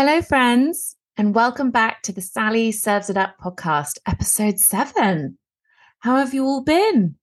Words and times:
Hello, 0.00 0.22
friends, 0.22 0.94
and 1.16 1.34
welcome 1.34 1.72
back 1.72 2.02
to 2.02 2.12
the 2.12 2.20
Sally 2.20 2.70
Serves 2.70 3.10
It 3.10 3.16
Up 3.16 3.34
podcast, 3.42 3.98
episode 4.06 4.60
seven. 4.60 5.38
How 5.98 6.18
have 6.18 6.32
you 6.32 6.44
all 6.44 6.62
been? 6.62 7.16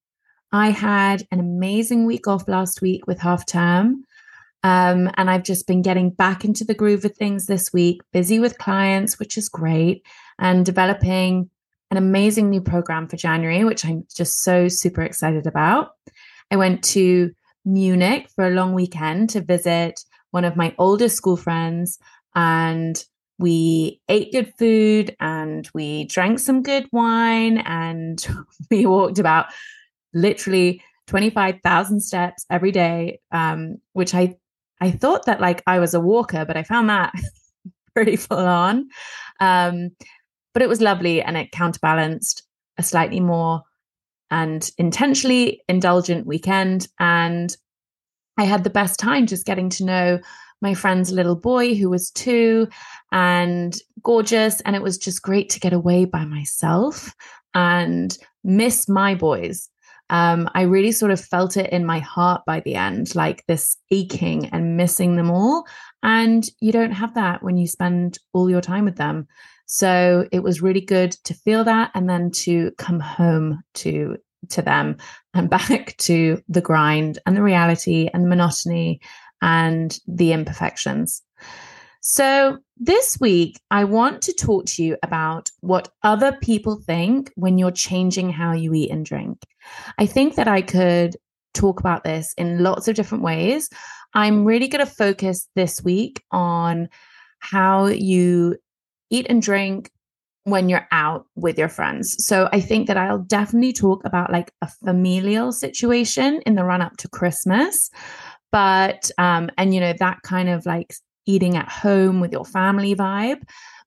I 0.51 0.71
had 0.71 1.25
an 1.31 1.39
amazing 1.39 2.05
week 2.05 2.27
off 2.27 2.49
last 2.49 2.81
week 2.81 3.07
with 3.07 3.19
half 3.19 3.45
term. 3.45 4.03
Um, 4.61 5.09
and 5.15 5.29
I've 5.29 5.43
just 5.43 5.67
been 5.67 5.83
getting 5.83 6.09
back 6.09 6.43
into 6.43 6.65
the 6.65 6.73
groove 6.73 7.05
of 7.05 7.15
things 7.15 7.45
this 7.45 7.71
week, 7.71 8.01
busy 8.11 8.39
with 8.39 8.57
clients, 8.57 9.19
which 9.19 9.37
is 9.37 9.47
great, 9.47 10.05
and 10.37 10.65
developing 10.65 11.49
an 11.91 11.95
amazing 11.95 12.49
new 12.49 12.59
program 12.59 13.07
for 13.07 13.15
January, 13.15 13.63
which 13.63 13.85
I'm 13.85 14.05
just 14.13 14.43
so 14.43 14.67
super 14.67 15.01
excited 15.01 15.47
about. 15.47 15.91
I 16.51 16.57
went 16.57 16.83
to 16.83 17.31
Munich 17.63 18.27
for 18.35 18.45
a 18.45 18.51
long 18.51 18.73
weekend 18.73 19.29
to 19.29 19.39
visit 19.39 20.03
one 20.31 20.43
of 20.43 20.57
my 20.57 20.75
oldest 20.77 21.15
school 21.15 21.37
friends 21.37 21.97
and 22.35 23.03
we 23.37 23.99
ate 24.07 24.31
good 24.31 24.53
food 24.57 25.15
and 25.19 25.69
we 25.73 26.05
drank 26.05 26.39
some 26.39 26.61
good 26.61 26.87
wine 26.91 27.57
and 27.59 28.25
we 28.71 28.85
walked 28.85 29.19
about 29.19 29.47
literally 30.13 30.81
25,000 31.07 31.99
steps 31.99 32.45
every 32.49 32.71
day 32.71 33.19
um, 33.31 33.77
which 33.93 34.13
I 34.13 34.35
I 34.81 34.91
thought 34.91 35.25
that 35.25 35.39
like 35.39 35.63
I 35.67 35.79
was 35.79 35.93
a 35.93 35.99
walker 35.99 36.45
but 36.45 36.57
I 36.57 36.63
found 36.63 36.89
that 36.89 37.13
pretty 37.95 38.17
full 38.17 38.37
on. 38.37 38.89
Um, 39.39 39.91
but 40.53 40.61
it 40.61 40.69
was 40.69 40.81
lovely 40.81 41.21
and 41.21 41.35
it 41.35 41.51
counterbalanced 41.51 42.43
a 42.77 42.83
slightly 42.83 43.19
more 43.19 43.63
and 44.29 44.69
intentionally 44.77 45.61
indulgent 45.67 46.27
weekend. 46.27 46.87
And 46.99 47.55
I 48.37 48.43
had 48.43 48.63
the 48.63 48.69
best 48.69 48.99
time 48.99 49.27
just 49.27 49.45
getting 49.45 49.69
to 49.71 49.85
know 49.85 50.19
my 50.65 50.73
friend's 50.73 51.11
little 51.11 51.35
boy 51.35 51.75
who 51.75 51.91
was 51.91 52.09
two 52.09 52.67
and 53.11 53.77
gorgeous. 54.01 54.61
And 54.61 54.75
it 54.75 54.81
was 54.81 54.97
just 54.97 55.21
great 55.21 55.47
to 55.51 55.59
get 55.59 55.73
away 55.73 56.05
by 56.05 56.25
myself 56.25 57.13
and 57.53 58.17
miss 58.43 58.89
my 58.89 59.13
boys. 59.13 59.69
Um, 60.09 60.49
I 60.55 60.63
really 60.63 60.91
sort 60.91 61.11
of 61.11 61.23
felt 61.23 61.55
it 61.55 61.69
in 61.71 61.85
my 61.85 61.99
heart 61.99 62.41
by 62.47 62.61
the 62.61 62.73
end, 62.73 63.13
like 63.13 63.45
this 63.45 63.77
aching 63.91 64.47
and 64.47 64.75
missing 64.75 65.17
them 65.17 65.29
all. 65.29 65.67
And 66.01 66.43
you 66.59 66.71
don't 66.71 66.93
have 66.93 67.13
that 67.13 67.43
when 67.43 67.57
you 67.57 67.67
spend 67.67 68.17
all 68.33 68.49
your 68.49 68.61
time 68.61 68.85
with 68.85 68.95
them. 68.95 69.27
So 69.67 70.27
it 70.31 70.41
was 70.41 70.63
really 70.63 70.81
good 70.81 71.11
to 71.25 71.35
feel 71.35 71.63
that 71.65 71.91
and 71.93 72.09
then 72.09 72.31
to 72.45 72.71
come 72.79 72.99
home 72.99 73.61
to 73.75 74.17
to 74.49 74.61
them 74.61 74.97
and 75.33 75.49
back 75.57 75.95
to 75.97 76.41
the 76.49 76.61
grind 76.61 77.19
and 77.25 77.35
the 77.35 77.43
reality 77.43 78.09
and 78.13 78.23
the 78.23 78.29
monotony 78.29 78.99
and 79.45 79.99
the 80.07 80.33
imperfections. 80.33 81.21
So, 82.01 82.59
this 82.77 83.17
week, 83.21 83.59
I 83.71 83.85
want 83.85 84.21
to 84.23 84.33
talk 84.33 84.65
to 84.65 84.83
you 84.83 84.97
about 85.01 85.49
what 85.61 85.89
other 86.03 86.33
people 86.41 86.75
think 86.75 87.31
when 87.35 87.57
you're 87.57 87.71
changing 87.71 88.31
how 88.31 88.51
you 88.51 88.73
eat 88.73 88.91
and 88.91 89.05
drink. 89.05 89.41
I 89.97 90.05
think 90.05 90.35
that 90.35 90.47
I 90.47 90.61
could 90.61 91.15
talk 91.53 91.79
about 91.79 92.03
this 92.03 92.33
in 92.37 92.61
lots 92.61 92.87
of 92.87 92.95
different 92.95 93.23
ways. 93.23 93.69
I'm 94.13 94.45
really 94.45 94.67
going 94.67 94.85
to 94.85 94.91
focus 94.91 95.47
this 95.55 95.81
week 95.83 96.21
on 96.31 96.89
how 97.39 97.87
you 97.87 98.57
eat 99.09 99.27
and 99.29 99.41
drink 99.41 99.89
when 100.43 100.69
you're 100.69 100.87
out 100.91 101.25
with 101.35 101.57
your 101.57 101.69
friends. 101.69 102.23
So 102.23 102.49
I 102.53 102.59
think 102.59 102.87
that 102.87 102.97
I'll 102.97 103.19
definitely 103.19 103.73
talk 103.73 104.05
about 104.05 104.31
like 104.31 104.51
a 104.61 104.67
familial 104.67 105.51
situation 105.51 106.41
in 106.45 106.53
the 106.53 106.63
run 106.63 106.81
up 106.81 106.97
to 106.97 107.07
Christmas 107.07 107.89
but 108.51 109.09
um 109.17 109.49
and 109.57 109.73
you 109.73 109.79
know 109.79 109.93
that 109.99 110.21
kind 110.23 110.49
of 110.49 110.65
like 110.65 110.93
eating 111.25 111.55
at 111.57 111.69
home 111.69 112.19
with 112.19 112.31
your 112.31 112.45
family 112.45 112.95
vibe. 112.95 113.41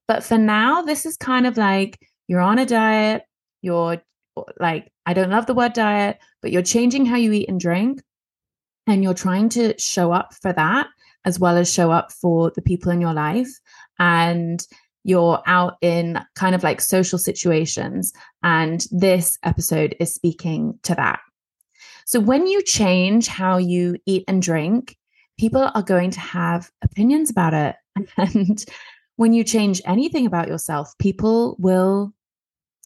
But 0.07 0.23
for 0.23 0.37
now 0.37 0.81
this 0.81 1.05
is 1.05 1.17
kind 1.17 1.45
of 1.47 1.57
like 1.57 1.99
you're 2.29 2.39
on 2.39 2.59
a 2.59 2.65
diet 2.65 3.23
you're 3.61 4.01
like 4.59 4.89
i 5.05 5.13
don't 5.13 5.31
love 5.31 5.45
the 5.47 5.53
word 5.53 5.73
diet 5.73 6.17
but 6.41 6.51
you're 6.51 6.61
changing 6.61 7.05
how 7.05 7.17
you 7.17 7.33
eat 7.33 7.49
and 7.49 7.59
drink 7.59 8.01
and 8.87 9.03
you're 9.03 9.13
trying 9.13 9.49
to 9.49 9.77
show 9.77 10.13
up 10.13 10.33
for 10.41 10.53
that 10.53 10.87
as 11.25 11.39
well 11.39 11.57
as 11.57 11.71
show 11.71 11.91
up 11.91 12.11
for 12.13 12.51
the 12.55 12.61
people 12.61 12.91
in 12.91 13.01
your 13.01 13.13
life 13.13 13.49
and 13.97 14.65
you're 15.03 15.41
out 15.45 15.77
in 15.81 16.19
kind 16.35 16.55
of 16.55 16.63
like 16.63 16.79
social 16.79 17.17
situations 17.17 18.13
and 18.43 18.85
this 18.91 19.37
episode 19.43 19.95
is 19.99 20.13
speaking 20.13 20.77
to 20.83 20.95
that 20.95 21.19
so 22.09 22.19
when 22.19 22.47
you 22.47 22.63
change 22.63 23.27
how 23.27 23.57
you 23.57 23.95
eat 24.07 24.23
and 24.27 24.41
drink, 24.41 24.97
people 25.37 25.69
are 25.75 25.83
going 25.83 26.09
to 26.09 26.19
have 26.19 26.71
opinions 26.81 27.29
about 27.29 27.53
it. 27.53 27.75
And 28.17 28.65
when 29.17 29.33
you 29.33 29.43
change 29.43 29.79
anything 29.85 30.25
about 30.25 30.47
yourself, 30.47 30.97
people 30.97 31.55
will 31.59 32.11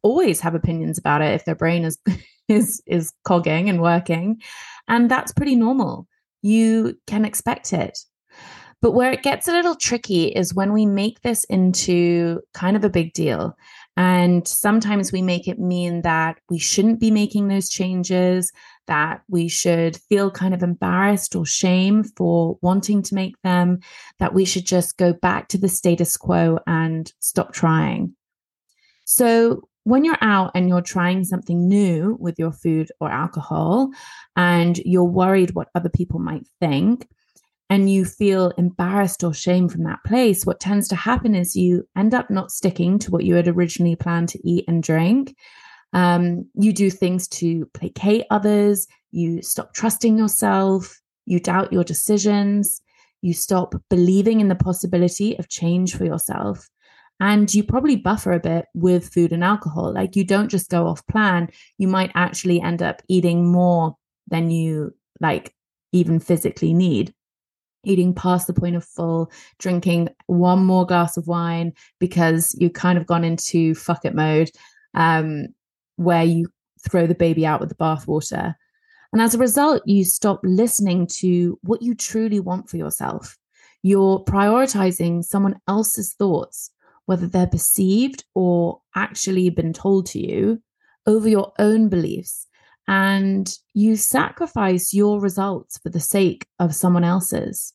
always 0.02 0.42
have 0.42 0.56
opinions 0.56 0.98
about 0.98 1.22
it 1.22 1.36
if 1.36 1.46
their 1.46 1.56
brain 1.56 1.86
is 1.86 1.98
is 2.50 2.84
is 2.86 3.14
cogging 3.24 3.70
and 3.70 3.82
working. 3.82 4.42
And 4.90 5.10
that's 5.10 5.32
pretty 5.32 5.56
normal. 5.56 6.06
You 6.42 7.00
can 7.08 7.24
expect 7.24 7.72
it. 7.72 7.98
But 8.82 8.92
where 8.92 9.14
it 9.14 9.24
gets 9.24 9.48
a 9.48 9.54
little 9.54 9.76
tricky 9.76 10.26
is 10.26 10.54
when 10.54 10.74
we 10.74 10.86
make 10.86 11.22
this 11.22 11.46
into 11.46 12.42
kind 12.54 12.76
of 12.76 12.84
a 12.84 12.90
big 12.90 13.14
deal. 13.14 13.56
And 13.96 14.48
sometimes 14.48 15.12
we 15.14 15.22
make 15.22 15.48
it 15.48 15.60
mean 15.60 16.02
that 16.02 16.40
we 16.50 16.58
shouldn't 16.58 17.00
be 17.00 17.12
making 17.12 17.48
those 17.48 17.70
changes, 17.70 18.52
that 18.88 19.22
we 19.30 19.48
should 19.48 19.98
feel 19.98 20.32
kind 20.32 20.54
of 20.54 20.64
embarrassed 20.64 21.36
or 21.36 21.46
shame 21.46 22.04
for 22.04 22.58
wanting 22.62 23.02
to 23.04 23.16
make 23.16 23.36
them, 23.44 23.80
that 24.20 24.34
we 24.34 24.46
should 24.46 24.66
just 24.66 24.98
go 24.98 25.14
back 25.14 25.48
to 25.50 25.58
the 25.58 25.70
status 25.70 26.18
quo 26.18 26.60
and 26.68 27.12
stop 27.20 27.54
trying. 27.54 28.16
So, 29.06 29.68
when 29.86 30.06
you're 30.06 30.18
out 30.22 30.52
and 30.56 30.70
you're 30.70 30.82
trying 30.82 31.26
something 31.26 31.68
new 31.68 32.16
with 32.18 32.40
your 32.40 32.54
food 32.54 32.90
or 33.02 33.10
alcohol, 33.12 33.92
and 34.36 34.78
you're 34.78 35.04
worried 35.04 35.56
what 35.56 35.68
other 35.76 35.90
people 35.90 36.20
might 36.20 36.48
think, 36.62 37.08
and 37.70 37.90
you 37.90 38.06
feel 38.06 38.52
embarrassed 38.58 39.24
or 39.24 39.34
shame 39.34 39.68
from 39.68 39.84
that 39.84 40.04
place, 40.06 40.46
what 40.46 40.60
tends 40.60 40.88
to 40.90 40.96
happen 40.96 41.36
is 41.36 41.56
you 41.56 41.88
end 41.98 42.14
up 42.14 42.30
not 42.30 42.52
sticking 42.52 43.00
to 43.00 43.12
what 43.12 43.24
you 43.24 43.36
had 43.36 43.48
originally 43.48 43.96
planned 43.96 44.30
to 44.30 44.48
eat 44.48 44.64
and 44.68 44.84
drink. 44.84 45.36
Um, 45.94 46.50
you 46.56 46.74
do 46.74 46.90
things 46.90 47.28
to 47.30 47.66
placate 47.74 48.26
others. 48.30 48.88
You 49.12 49.42
stop 49.42 49.74
trusting 49.74 50.18
yourself. 50.18 51.00
You 51.26 51.40
doubt 51.40 51.72
your 51.72 51.84
decisions. 51.84 52.82
You 53.22 53.34
stop 53.34 53.76
believing 53.90 54.42
in 54.42 54.48
the 54.48 54.56
possibility 54.56 55.38
of 55.38 55.50
change 55.50 55.96
for 55.96 56.06
yourself. 56.06 56.68
And 57.20 57.54
you 57.54 57.64
probably 57.64 57.96
buffer 57.96 58.34
a 58.34 58.40
bit 58.40 58.66
with 58.74 59.14
food 59.14 59.32
and 59.32 59.44
alcohol. 59.44 59.94
Like 59.94 60.16
you 60.16 60.26
don't 60.26 60.50
just 60.50 60.70
go 60.70 60.88
off 60.88 61.06
plan. 61.08 61.50
You 61.78 61.88
might 61.88 62.12
actually 62.16 62.60
end 62.60 62.82
up 62.82 63.02
eating 63.08 63.50
more 63.52 63.96
than 64.28 64.50
you 64.50 64.94
like 65.22 65.54
even 65.92 66.20
physically 66.20 66.74
need 66.74 67.14
eating 67.84 68.14
past 68.14 68.48
the 68.48 68.54
point 68.54 68.76
of 68.76 68.86
full, 68.86 69.32
drinking 69.60 70.10
one 70.28 70.66
more 70.66 70.86
glass 70.86 71.18
of 71.18 71.28
wine 71.28 71.74
because 72.00 72.56
you've 72.60 72.74
kind 72.74 72.98
of 72.98 73.06
gone 73.06 73.24
into 73.24 73.76
fuck 73.76 74.06
it 74.06 74.16
mode. 74.16 74.50
Um, 74.94 75.48
where 75.96 76.24
you 76.24 76.50
throw 76.90 77.08
the 77.08 77.16
baby 77.16 77.46
out 77.46 77.60
with 77.60 77.70
the 77.70 77.76
bathwater. 77.76 78.56
And 79.12 79.22
as 79.22 79.36
a 79.36 79.40
result, 79.40 79.84
you 79.86 80.04
stop 80.04 80.40
listening 80.44 81.08
to 81.20 81.60
what 81.62 81.82
you 81.82 81.94
truly 81.94 82.40
want 82.40 82.70
for 82.70 82.78
yourself. 82.78 83.38
You're 83.84 84.24
prioritizing 84.24 85.24
someone 85.24 85.60
else's 85.68 86.14
thoughts, 86.14 86.72
whether 87.06 87.28
they're 87.28 87.48
perceived 87.48 88.24
or 88.34 88.82
actually 88.96 89.50
been 89.50 89.74
told 89.74 90.08
to 90.08 90.20
you, 90.20 90.62
over 91.06 91.30
your 91.30 91.54
own 91.60 91.90
beliefs. 91.90 92.48
And 92.88 93.50
you 93.74 93.96
sacrifice 93.96 94.94
your 94.94 95.22
results 95.22 95.78
for 95.78 95.90
the 95.90 96.00
sake 96.00 96.48
of 96.60 96.76
someone 96.76 97.04
else's. 97.04 97.74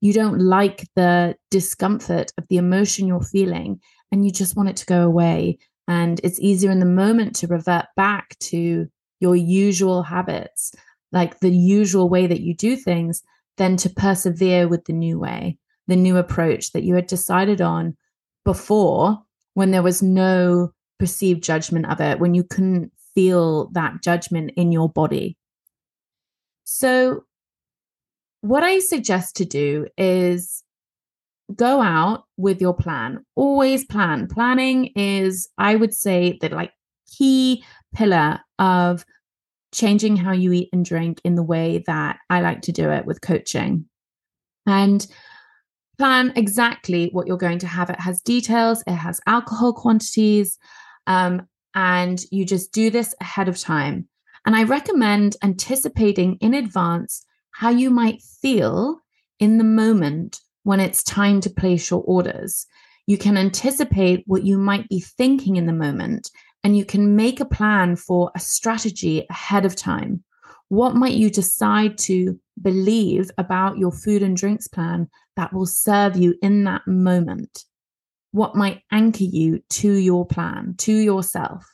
You 0.00 0.12
don't 0.12 0.38
like 0.40 0.88
the 0.94 1.36
discomfort 1.50 2.32
of 2.38 2.46
the 2.48 2.56
emotion 2.56 3.06
you're 3.06 3.20
feeling, 3.20 3.80
and 4.12 4.24
you 4.24 4.32
just 4.32 4.56
want 4.56 4.68
it 4.68 4.76
to 4.76 4.86
go 4.86 5.02
away 5.02 5.58
and 5.90 6.20
it's 6.22 6.38
easier 6.38 6.70
in 6.70 6.78
the 6.78 6.86
moment 6.86 7.34
to 7.34 7.48
revert 7.48 7.86
back 7.96 8.38
to 8.38 8.86
your 9.18 9.34
usual 9.34 10.04
habits, 10.04 10.72
like 11.10 11.40
the 11.40 11.50
usual 11.50 12.08
way 12.08 12.28
that 12.28 12.42
you 12.42 12.54
do 12.54 12.76
things, 12.76 13.24
than 13.56 13.76
to 13.76 13.90
persevere 13.90 14.68
with 14.68 14.84
the 14.84 14.92
new 14.92 15.18
way, 15.18 15.58
the 15.88 15.96
new 15.96 16.16
approach 16.16 16.70
that 16.70 16.84
you 16.84 16.94
had 16.94 17.08
decided 17.08 17.60
on 17.60 17.96
before 18.44 19.18
when 19.54 19.72
there 19.72 19.82
was 19.82 20.00
no 20.00 20.70
perceived 21.00 21.42
judgment 21.42 21.86
of 21.86 22.00
it, 22.00 22.20
when 22.20 22.34
you 22.34 22.44
couldn't 22.44 22.92
feel 23.12 23.68
that 23.72 24.00
judgment 24.00 24.52
in 24.54 24.70
your 24.70 24.88
body. 24.88 25.36
So, 26.62 27.24
what 28.42 28.62
I 28.62 28.78
suggest 28.78 29.34
to 29.36 29.44
do 29.44 29.88
is 29.98 30.62
go 31.56 31.80
out 31.80 32.24
with 32.36 32.60
your 32.60 32.74
plan. 32.74 33.24
Always 33.34 33.84
plan. 33.84 34.28
Planning 34.28 34.86
is, 34.96 35.48
I 35.58 35.76
would 35.76 35.94
say, 35.94 36.38
the 36.40 36.48
like 36.48 36.72
key 37.10 37.64
pillar 37.94 38.40
of 38.58 39.04
changing 39.72 40.16
how 40.16 40.32
you 40.32 40.52
eat 40.52 40.68
and 40.72 40.84
drink 40.84 41.20
in 41.24 41.34
the 41.34 41.42
way 41.42 41.82
that 41.86 42.18
I 42.28 42.40
like 42.40 42.62
to 42.62 42.72
do 42.72 42.90
it 42.90 43.06
with 43.06 43.20
coaching. 43.20 43.86
And 44.66 45.06
plan 45.98 46.32
exactly 46.34 47.10
what 47.12 47.26
you're 47.26 47.36
going 47.36 47.58
to 47.58 47.66
have. 47.66 47.90
It 47.90 48.00
has 48.00 48.22
details, 48.22 48.82
it 48.86 48.94
has 48.94 49.20
alcohol 49.26 49.72
quantities, 49.72 50.58
um, 51.06 51.46
and 51.74 52.20
you 52.30 52.44
just 52.44 52.72
do 52.72 52.90
this 52.90 53.14
ahead 53.20 53.48
of 53.48 53.58
time. 53.58 54.08
And 54.46 54.56
I 54.56 54.62
recommend 54.62 55.36
anticipating 55.42 56.36
in 56.36 56.54
advance 56.54 57.24
how 57.52 57.68
you 57.68 57.90
might 57.90 58.22
feel 58.22 58.98
in 59.38 59.58
the 59.58 59.64
moment 59.64 60.40
when 60.62 60.80
it's 60.80 61.02
time 61.02 61.40
to 61.42 61.50
place 61.50 61.90
your 61.90 62.02
orders. 62.02 62.66
You 63.06 63.18
can 63.18 63.36
anticipate 63.36 64.24
what 64.26 64.44
you 64.44 64.58
might 64.58 64.88
be 64.88 65.00
thinking 65.00 65.56
in 65.56 65.66
the 65.66 65.72
moment, 65.72 66.30
and 66.62 66.76
you 66.76 66.84
can 66.84 67.16
make 67.16 67.40
a 67.40 67.44
plan 67.44 67.96
for 67.96 68.30
a 68.34 68.40
strategy 68.40 69.26
ahead 69.30 69.64
of 69.64 69.74
time. 69.74 70.22
What 70.68 70.94
might 70.94 71.14
you 71.14 71.30
decide 71.30 71.98
to 71.98 72.38
believe 72.62 73.30
about 73.38 73.78
your 73.78 73.90
food 73.90 74.22
and 74.22 74.36
drinks 74.36 74.68
plan 74.68 75.08
that 75.36 75.52
will 75.52 75.66
serve 75.66 76.16
you 76.16 76.36
in 76.42 76.64
that 76.64 76.86
moment? 76.86 77.64
What 78.32 78.54
might 78.54 78.82
anchor 78.92 79.24
you 79.24 79.64
to 79.70 79.92
your 79.92 80.24
plan, 80.24 80.74
to 80.78 80.92
yourself? 80.92 81.66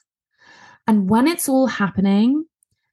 And 0.86 1.10
when 1.10 1.26
it's 1.26 1.48
all 1.48 1.66
happening, 1.66 2.44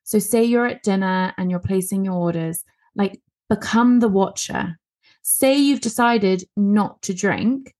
so 0.03 0.19
say 0.19 0.43
you're 0.43 0.65
at 0.65 0.83
dinner 0.83 1.33
and 1.37 1.49
you're 1.49 1.59
placing 1.59 2.03
your 2.03 2.15
orders, 2.15 2.63
like 2.95 3.21
become 3.49 3.99
the 3.99 4.09
watcher. 4.09 4.77
Say 5.23 5.57
you've 5.57 5.81
decided 5.81 6.43
not 6.55 7.01
to 7.03 7.13
drink. 7.13 7.73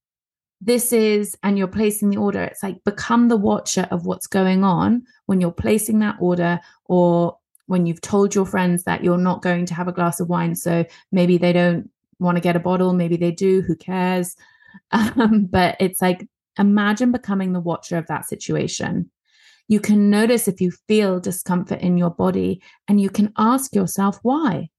This 0.62 0.94
is, 0.94 1.38
and 1.44 1.58
you're 1.58 1.68
placing 1.68 2.10
the 2.10 2.18
order. 2.18 2.42
It's 2.42 2.64
like 2.64 2.84
become 2.86 3.28
the 3.28 3.38
watcher 3.38 3.88
of 3.92 4.06
what's 4.06 4.28
going 4.28 4.64
on 4.64 5.04
when 5.26 5.42
you're 5.42 5.52
placing 5.52 6.00
that 6.00 6.16
order 6.20 6.60
or 6.86 7.38
when 7.68 7.86
you've 7.86 8.02
told 8.02 8.34
your 8.34 8.46
friends 8.46 8.84
that 8.84 9.04
you're 9.04 9.18
not 9.18 9.42
going 9.42 9.66
to 9.66 9.74
have 9.74 9.88
a 9.88 9.94
glass 9.94 10.20
of 10.20 10.30
wine. 10.30 10.56
So 10.56 10.86
maybe 11.12 11.38
they 11.38 11.54
don't 11.54 11.90
want 12.20 12.38
to 12.38 12.42
get 12.42 12.56
a 12.56 12.60
bottle, 12.60 12.94
maybe 12.94 13.18
they 13.18 13.32
do, 13.32 13.62
who 13.62 13.76
cares? 13.76 14.36
Um, 14.92 15.46
but 15.52 15.78
it's 15.80 16.02
like 16.02 16.28
imagine 16.58 17.12
becoming 17.12 17.54
the 17.54 17.60
watcher 17.60 17.96
of 17.96 18.08
that 18.08 18.26
situation. 18.26 19.12
You 19.68 19.80
can 19.80 20.10
notice 20.10 20.48
if 20.48 20.60
you 20.62 20.72
feel 20.88 21.20
discomfort 21.20 21.80
in 21.80 21.96
your 21.96 22.10
body 22.10 22.62
and 22.88 23.00
you 23.00 23.12
can 23.12 23.34
ask 23.38 23.76
yourself 23.76 24.18
why. 24.24 24.70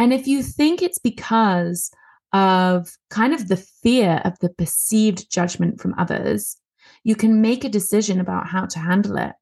And 0.00 0.14
if 0.14 0.26
you 0.26 0.42
think 0.42 0.80
it's 0.80 0.98
because 0.98 1.90
of 2.32 2.96
kind 3.10 3.34
of 3.34 3.48
the 3.48 3.58
fear 3.58 4.22
of 4.24 4.38
the 4.38 4.48
perceived 4.48 5.30
judgment 5.30 5.78
from 5.78 5.94
others, 5.98 6.56
you 7.04 7.14
can 7.14 7.42
make 7.42 7.64
a 7.64 7.68
decision 7.68 8.18
about 8.18 8.46
how 8.46 8.64
to 8.64 8.78
handle 8.78 9.18
it. 9.18 9.32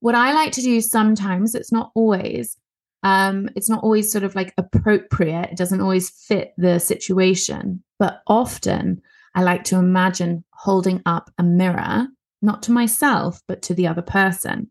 What 0.00 0.14
I 0.14 0.34
like 0.34 0.52
to 0.52 0.60
do 0.60 0.78
sometimes, 0.82 1.54
it's 1.54 1.72
not 1.72 1.90
always, 1.94 2.58
um, 3.02 3.48
it's 3.56 3.70
not 3.70 3.82
always 3.82 4.12
sort 4.12 4.24
of 4.24 4.34
like 4.34 4.52
appropriate. 4.58 5.52
It 5.52 5.56
doesn't 5.56 5.80
always 5.80 6.10
fit 6.10 6.52
the 6.58 6.78
situation. 6.78 7.82
But 7.98 8.20
often 8.26 9.00
I 9.34 9.42
like 9.42 9.64
to 9.64 9.76
imagine 9.76 10.44
holding 10.52 11.00
up 11.06 11.30
a 11.38 11.42
mirror, 11.42 12.08
not 12.42 12.62
to 12.64 12.72
myself, 12.72 13.40
but 13.48 13.62
to 13.62 13.74
the 13.74 13.86
other 13.86 14.02
person. 14.02 14.70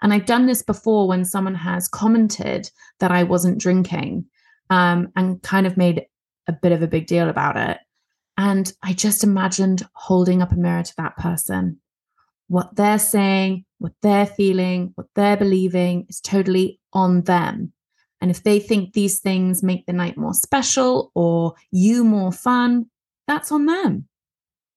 And 0.00 0.12
I've 0.12 0.26
done 0.26 0.46
this 0.46 0.62
before 0.62 1.08
when 1.08 1.24
someone 1.24 1.54
has 1.54 1.88
commented 1.88 2.70
that 3.00 3.10
I 3.10 3.22
wasn't 3.22 3.60
drinking 3.60 4.26
um, 4.70 5.12
and 5.16 5.42
kind 5.42 5.66
of 5.66 5.76
made 5.76 6.06
a 6.46 6.52
bit 6.52 6.72
of 6.72 6.82
a 6.82 6.88
big 6.88 7.06
deal 7.06 7.28
about 7.28 7.56
it. 7.56 7.78
And 8.36 8.72
I 8.82 8.92
just 8.92 9.22
imagined 9.22 9.86
holding 9.92 10.42
up 10.42 10.52
a 10.52 10.56
mirror 10.56 10.82
to 10.82 10.94
that 10.96 11.16
person. 11.16 11.80
What 12.48 12.74
they're 12.74 12.98
saying, 12.98 13.64
what 13.78 13.92
they're 14.02 14.26
feeling, 14.26 14.92
what 14.94 15.06
they're 15.14 15.36
believing 15.36 16.06
is 16.08 16.20
totally 16.20 16.80
on 16.92 17.22
them. 17.22 17.72
And 18.20 18.30
if 18.30 18.42
they 18.42 18.60
think 18.60 18.92
these 18.92 19.18
things 19.20 19.62
make 19.62 19.86
the 19.86 19.92
night 19.92 20.16
more 20.16 20.34
special 20.34 21.10
or 21.14 21.54
you 21.70 22.04
more 22.04 22.32
fun, 22.32 22.86
that's 23.26 23.52
on 23.52 23.66
them. 23.66 24.08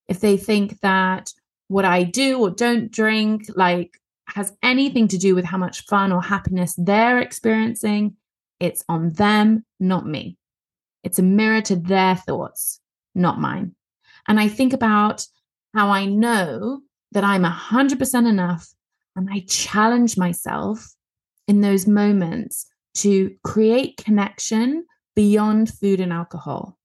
If 0.08 0.20
they 0.20 0.38
think 0.38 0.80
that 0.82 1.32
what 1.68 1.86
I 1.86 2.04
do 2.04 2.40
or 2.40 2.50
don't 2.50 2.92
drink 2.92 3.46
like 3.56 4.00
has 4.28 4.54
anything 4.64 5.08
to 5.10 5.18
do 5.18 5.36
with 5.36 5.46
how 5.46 5.58
much 5.58 5.86
fun 5.86 6.12
or 6.12 6.22
happiness 6.22 6.76
they're 6.78 7.20
experiencing, 7.20 8.16
it's 8.60 8.84
on 8.90 9.12
them, 9.14 9.66
not 9.80 10.06
me. 10.06 10.38
It's 11.04 11.20
a 11.20 11.24
mirror 11.24 11.62
to 11.62 11.76
their 11.76 12.16
thoughts, 12.16 12.80
not 13.14 13.40
mine. 13.40 13.76
And 14.28 14.40
I 14.40 14.48
think 14.48 14.74
about 14.74 15.26
how 15.74 15.90
I 15.90 16.06
know 16.06 16.82
that 17.12 17.24
I'm 17.24 17.44
100% 17.44 18.28
enough 18.28 18.74
and 19.16 19.30
I 19.32 19.46
challenge 19.48 20.18
myself 20.18 20.94
in 21.48 21.62
those 21.62 21.88
moments 21.88 22.66
to 22.96 23.36
create 23.44 23.98
connection 23.98 24.86
beyond 25.16 25.70
food 25.74 26.00
and 26.00 26.12
alcohol. 26.12 26.78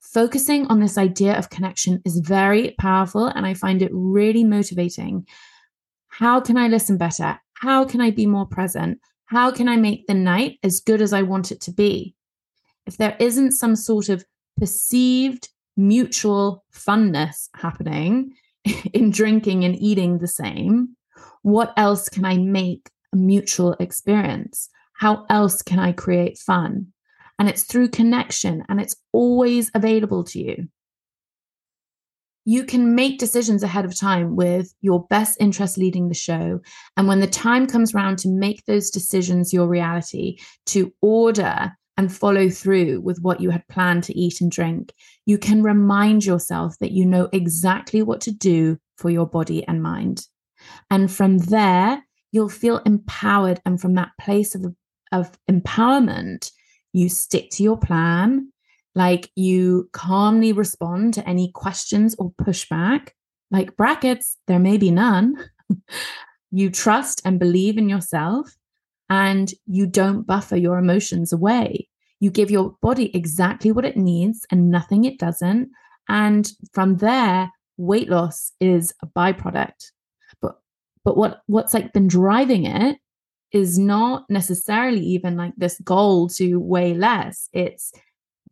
Focusing 0.00 0.66
on 0.66 0.80
this 0.80 0.98
idea 0.98 1.36
of 1.36 1.50
connection 1.50 2.00
is 2.04 2.18
very 2.18 2.74
powerful, 2.78 3.26
and 3.26 3.46
I 3.46 3.54
find 3.54 3.82
it 3.82 3.90
really 3.92 4.44
motivating. 4.44 5.26
How 6.18 6.40
can 6.40 6.56
I 6.56 6.66
listen 6.66 6.96
better? 6.96 7.38
How 7.54 7.84
can 7.84 8.00
I 8.00 8.10
be 8.10 8.26
more 8.26 8.44
present? 8.44 8.98
How 9.26 9.52
can 9.52 9.68
I 9.68 9.76
make 9.76 10.08
the 10.08 10.14
night 10.14 10.58
as 10.64 10.80
good 10.80 11.00
as 11.00 11.12
I 11.12 11.22
want 11.22 11.52
it 11.52 11.60
to 11.60 11.70
be? 11.70 12.16
If 12.86 12.96
there 12.96 13.16
isn't 13.20 13.52
some 13.52 13.76
sort 13.76 14.08
of 14.08 14.24
perceived 14.58 15.48
mutual 15.76 16.64
funness 16.74 17.48
happening 17.54 18.32
in 18.92 19.12
drinking 19.12 19.64
and 19.64 19.80
eating 19.80 20.18
the 20.18 20.26
same, 20.26 20.96
what 21.42 21.72
else 21.76 22.08
can 22.08 22.24
I 22.24 22.36
make 22.36 22.90
a 23.12 23.16
mutual 23.16 23.74
experience? 23.78 24.70
How 24.94 25.24
else 25.30 25.62
can 25.62 25.78
I 25.78 25.92
create 25.92 26.36
fun? 26.36 26.88
And 27.38 27.48
it's 27.48 27.62
through 27.62 27.90
connection 27.90 28.64
and 28.68 28.80
it's 28.80 28.96
always 29.12 29.70
available 29.72 30.24
to 30.24 30.40
you. 30.40 30.68
You 32.48 32.64
can 32.64 32.94
make 32.94 33.18
decisions 33.18 33.62
ahead 33.62 33.84
of 33.84 33.94
time 33.94 34.34
with 34.34 34.72
your 34.80 35.06
best 35.10 35.36
interest 35.38 35.76
leading 35.76 36.08
the 36.08 36.14
show. 36.14 36.60
And 36.96 37.06
when 37.06 37.20
the 37.20 37.26
time 37.26 37.66
comes 37.66 37.94
around 37.94 38.16
to 38.20 38.28
make 38.30 38.64
those 38.64 38.88
decisions 38.88 39.52
your 39.52 39.68
reality, 39.68 40.38
to 40.68 40.90
order 41.02 41.76
and 41.98 42.10
follow 42.10 42.48
through 42.48 43.02
with 43.02 43.20
what 43.20 43.42
you 43.42 43.50
had 43.50 43.68
planned 43.68 44.04
to 44.04 44.18
eat 44.18 44.40
and 44.40 44.50
drink, 44.50 44.94
you 45.26 45.36
can 45.36 45.62
remind 45.62 46.24
yourself 46.24 46.74
that 46.80 46.92
you 46.92 47.04
know 47.04 47.28
exactly 47.34 48.00
what 48.00 48.22
to 48.22 48.32
do 48.32 48.78
for 48.96 49.10
your 49.10 49.26
body 49.26 49.62
and 49.68 49.82
mind. 49.82 50.26
And 50.90 51.12
from 51.12 51.36
there, 51.36 52.02
you'll 52.32 52.48
feel 52.48 52.78
empowered. 52.86 53.60
And 53.66 53.78
from 53.78 53.92
that 53.96 54.12
place 54.18 54.54
of, 54.54 54.74
of 55.12 55.38
empowerment, 55.50 56.50
you 56.94 57.10
stick 57.10 57.50
to 57.50 57.62
your 57.62 57.76
plan, 57.76 58.50
like 58.98 59.30
you 59.36 59.88
calmly 59.92 60.52
respond 60.52 61.14
to 61.14 61.28
any 61.28 61.52
questions 61.52 62.16
or 62.18 62.32
pushback, 62.32 63.10
like 63.48 63.76
brackets, 63.76 64.36
there 64.48 64.58
may 64.58 64.76
be 64.76 64.90
none. 64.90 65.36
you 66.50 66.68
trust 66.68 67.22
and 67.24 67.38
believe 67.38 67.78
in 67.78 67.88
yourself, 67.88 68.56
and 69.08 69.52
you 69.68 69.86
don't 69.86 70.26
buffer 70.26 70.56
your 70.56 70.78
emotions 70.78 71.32
away. 71.32 71.88
You 72.18 72.32
give 72.32 72.50
your 72.50 72.74
body 72.82 73.14
exactly 73.14 73.70
what 73.70 73.84
it 73.84 73.96
needs 73.96 74.44
and 74.50 74.68
nothing 74.68 75.04
it 75.04 75.16
doesn't. 75.16 75.70
And 76.08 76.50
from 76.72 76.96
there, 76.96 77.52
weight 77.76 78.08
loss 78.08 78.50
is 78.60 78.92
a 79.00 79.06
byproduct. 79.06 79.92
But 80.42 80.58
but 81.04 81.16
what 81.16 81.42
what's 81.46 81.72
like 81.72 81.92
been 81.92 82.08
driving 82.08 82.66
it 82.66 82.98
is 83.52 83.78
not 83.78 84.24
necessarily 84.28 85.00
even 85.00 85.36
like 85.36 85.52
this 85.56 85.80
goal 85.84 86.28
to 86.30 86.56
weigh 86.56 86.94
less. 86.94 87.48
It's 87.52 87.92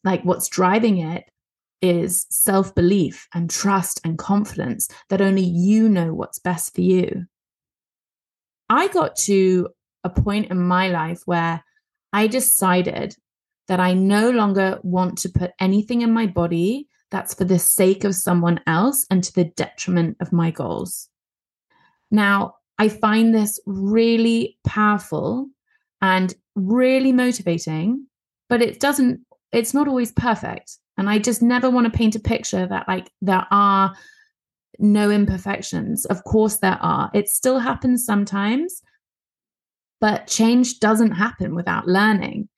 like 0.06 0.24
what's 0.24 0.48
driving 0.48 0.98
it 0.98 1.24
is 1.82 2.26
self 2.30 2.74
belief 2.74 3.28
and 3.34 3.50
trust 3.50 4.00
and 4.04 4.16
confidence 4.16 4.88
that 5.10 5.20
only 5.20 5.42
you 5.42 5.88
know 5.88 6.14
what's 6.14 6.38
best 6.38 6.74
for 6.74 6.80
you. 6.80 7.26
I 8.70 8.88
got 8.88 9.16
to 9.26 9.68
a 10.04 10.08
point 10.08 10.50
in 10.50 10.58
my 10.58 10.88
life 10.88 11.20
where 11.26 11.62
I 12.12 12.28
decided 12.28 13.14
that 13.68 13.80
I 13.80 13.92
no 13.92 14.30
longer 14.30 14.78
want 14.82 15.18
to 15.18 15.28
put 15.28 15.50
anything 15.60 16.02
in 16.02 16.12
my 16.12 16.26
body 16.26 16.88
that's 17.10 17.34
for 17.34 17.44
the 17.44 17.58
sake 17.58 18.04
of 18.04 18.14
someone 18.14 18.60
else 18.66 19.06
and 19.10 19.22
to 19.24 19.32
the 19.32 19.44
detriment 19.44 20.16
of 20.20 20.32
my 20.32 20.50
goals. 20.50 21.08
Now, 22.10 22.54
I 22.78 22.88
find 22.88 23.34
this 23.34 23.58
really 23.66 24.58
powerful 24.64 25.48
and 26.00 26.34
really 26.54 27.12
motivating, 27.12 28.06
but 28.48 28.62
it 28.62 28.80
doesn't, 28.80 29.25
it's 29.56 29.72
not 29.74 29.88
always 29.88 30.12
perfect. 30.12 30.78
And 30.98 31.08
I 31.08 31.18
just 31.18 31.42
never 31.42 31.70
want 31.70 31.90
to 31.90 31.96
paint 31.96 32.14
a 32.14 32.20
picture 32.20 32.66
that 32.66 32.86
like 32.86 33.10
there 33.22 33.46
are 33.50 33.94
no 34.78 35.10
imperfections. 35.10 36.04
Of 36.06 36.24
course, 36.24 36.58
there 36.58 36.78
are. 36.80 37.10
It 37.14 37.28
still 37.28 37.58
happens 37.58 38.04
sometimes, 38.04 38.82
but 40.00 40.26
change 40.26 40.78
doesn't 40.78 41.12
happen 41.12 41.54
without 41.54 41.88
learning. 41.88 42.48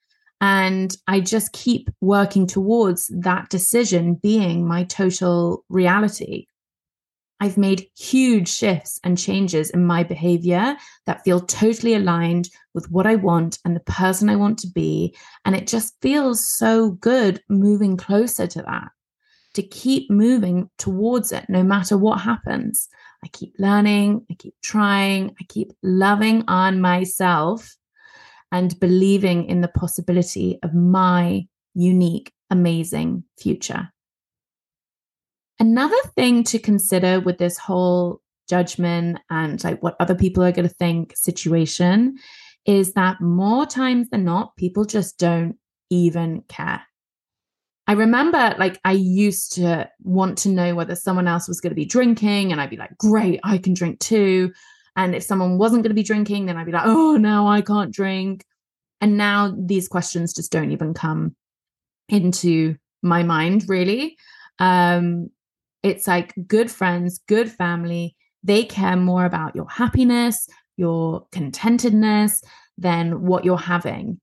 And 0.40 0.96
I 1.06 1.20
just 1.20 1.52
keep 1.52 1.88
working 2.00 2.46
towards 2.46 3.08
that 3.08 3.48
decision 3.48 4.14
being 4.14 4.66
my 4.66 4.84
total 4.84 5.64
reality. 5.68 6.46
I've 7.40 7.56
made 7.56 7.88
huge 7.96 8.48
shifts 8.48 8.98
and 9.04 9.16
changes 9.16 9.70
in 9.70 9.86
my 9.86 10.02
behavior 10.02 10.76
that 11.06 11.22
feel 11.24 11.40
totally 11.40 11.94
aligned 11.94 12.48
with 12.74 12.90
what 12.90 13.06
I 13.06 13.14
want 13.14 13.58
and 13.64 13.76
the 13.76 13.80
person 13.80 14.28
I 14.28 14.36
want 14.36 14.58
to 14.60 14.68
be. 14.68 15.14
And 15.44 15.54
it 15.54 15.66
just 15.66 15.94
feels 16.02 16.46
so 16.46 16.90
good 16.92 17.40
moving 17.48 17.96
closer 17.96 18.46
to 18.48 18.62
that, 18.62 18.88
to 19.54 19.62
keep 19.62 20.10
moving 20.10 20.68
towards 20.78 21.30
it 21.30 21.44
no 21.48 21.62
matter 21.62 21.96
what 21.96 22.20
happens. 22.20 22.88
I 23.24 23.28
keep 23.28 23.54
learning, 23.58 24.26
I 24.30 24.34
keep 24.34 24.54
trying, 24.62 25.34
I 25.40 25.44
keep 25.48 25.72
loving 25.82 26.44
on 26.48 26.80
myself 26.80 27.76
and 28.50 28.78
believing 28.80 29.44
in 29.44 29.60
the 29.60 29.68
possibility 29.68 30.58
of 30.62 30.74
my 30.74 31.46
unique, 31.74 32.32
amazing 32.50 33.24
future. 33.38 33.92
Another 35.60 35.96
thing 36.14 36.44
to 36.44 36.58
consider 36.58 37.20
with 37.20 37.38
this 37.38 37.58
whole 37.58 38.20
judgment 38.48 39.18
and 39.28 39.62
like 39.64 39.82
what 39.82 39.96
other 40.00 40.14
people 40.14 40.42
are 40.42 40.52
going 40.52 40.68
to 40.68 40.74
think 40.74 41.16
situation 41.16 42.18
is 42.64 42.92
that 42.92 43.20
more 43.20 43.66
times 43.66 44.08
than 44.10 44.24
not, 44.24 44.56
people 44.56 44.84
just 44.84 45.18
don't 45.18 45.56
even 45.90 46.42
care. 46.48 46.82
I 47.86 47.92
remember 47.92 48.54
like 48.58 48.78
I 48.84 48.92
used 48.92 49.54
to 49.54 49.90
want 50.02 50.36
to 50.38 50.50
know 50.50 50.74
whether 50.74 50.94
someone 50.94 51.26
else 51.26 51.48
was 51.48 51.60
going 51.60 51.70
to 51.70 51.74
be 51.74 51.86
drinking, 51.86 52.52
and 52.52 52.60
I'd 52.60 52.68
be 52.68 52.76
like, 52.76 52.96
great, 52.98 53.40
I 53.42 53.56
can 53.56 53.72
drink 53.72 53.98
too. 53.98 54.52
And 54.94 55.14
if 55.14 55.22
someone 55.22 55.56
wasn't 55.56 55.82
going 55.82 55.90
to 55.90 55.94
be 55.94 56.02
drinking, 56.02 56.46
then 56.46 56.58
I'd 56.58 56.66
be 56.66 56.72
like, 56.72 56.84
oh, 56.84 57.16
no, 57.16 57.48
I 57.48 57.62
can't 57.62 57.94
drink. 57.94 58.44
And 59.00 59.16
now 59.16 59.54
these 59.56 59.88
questions 59.88 60.34
just 60.34 60.52
don't 60.52 60.72
even 60.72 60.92
come 60.92 61.34
into 62.08 62.76
my 63.02 63.22
mind, 63.22 63.64
really. 63.68 64.18
Um, 64.58 65.30
it's 65.82 66.06
like 66.06 66.34
good 66.46 66.70
friends, 66.70 67.20
good 67.28 67.50
family. 67.50 68.16
They 68.42 68.64
care 68.64 68.96
more 68.96 69.24
about 69.24 69.54
your 69.54 69.68
happiness, 69.68 70.48
your 70.76 71.26
contentedness 71.32 72.42
than 72.76 73.22
what 73.22 73.44
you're 73.44 73.58
having. 73.58 74.20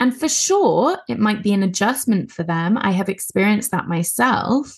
And 0.00 0.16
for 0.16 0.28
sure, 0.28 0.98
it 1.08 1.18
might 1.18 1.42
be 1.42 1.52
an 1.52 1.62
adjustment 1.62 2.30
for 2.30 2.44
them. 2.44 2.78
I 2.78 2.92
have 2.92 3.08
experienced 3.08 3.72
that 3.72 3.88
myself, 3.88 4.76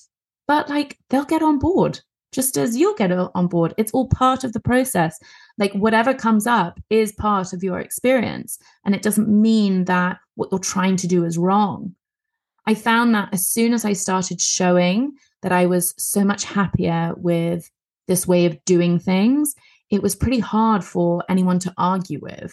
but 0.48 0.68
like 0.68 0.98
they'll 1.10 1.24
get 1.24 1.42
on 1.42 1.58
board 1.58 2.00
just 2.32 2.56
as 2.56 2.76
you'll 2.76 2.94
get 2.94 3.10
on 3.12 3.46
board. 3.48 3.74
It's 3.76 3.92
all 3.92 4.06
part 4.08 4.44
of 4.44 4.52
the 4.52 4.60
process. 4.60 5.18
Like 5.58 5.72
whatever 5.72 6.14
comes 6.14 6.46
up 6.46 6.78
is 6.88 7.12
part 7.12 7.52
of 7.52 7.62
your 7.62 7.78
experience. 7.80 8.58
And 8.84 8.94
it 8.94 9.02
doesn't 9.02 9.28
mean 9.28 9.84
that 9.86 10.18
what 10.36 10.50
you're 10.50 10.60
trying 10.60 10.96
to 10.96 11.08
do 11.08 11.24
is 11.24 11.38
wrong. 11.38 11.94
I 12.66 12.74
found 12.74 13.14
that 13.14 13.30
as 13.32 13.48
soon 13.48 13.72
as 13.72 13.84
I 13.84 13.94
started 13.94 14.40
showing 14.40 15.12
that 15.42 15.52
I 15.52 15.66
was 15.66 15.94
so 15.98 16.24
much 16.24 16.44
happier 16.44 17.14
with 17.16 17.70
this 18.08 18.26
way 18.26 18.46
of 18.46 18.62
doing 18.64 18.98
things, 18.98 19.54
it 19.90 20.02
was 20.02 20.14
pretty 20.14 20.38
hard 20.38 20.84
for 20.84 21.24
anyone 21.28 21.58
to 21.60 21.74
argue 21.76 22.20
with. 22.20 22.52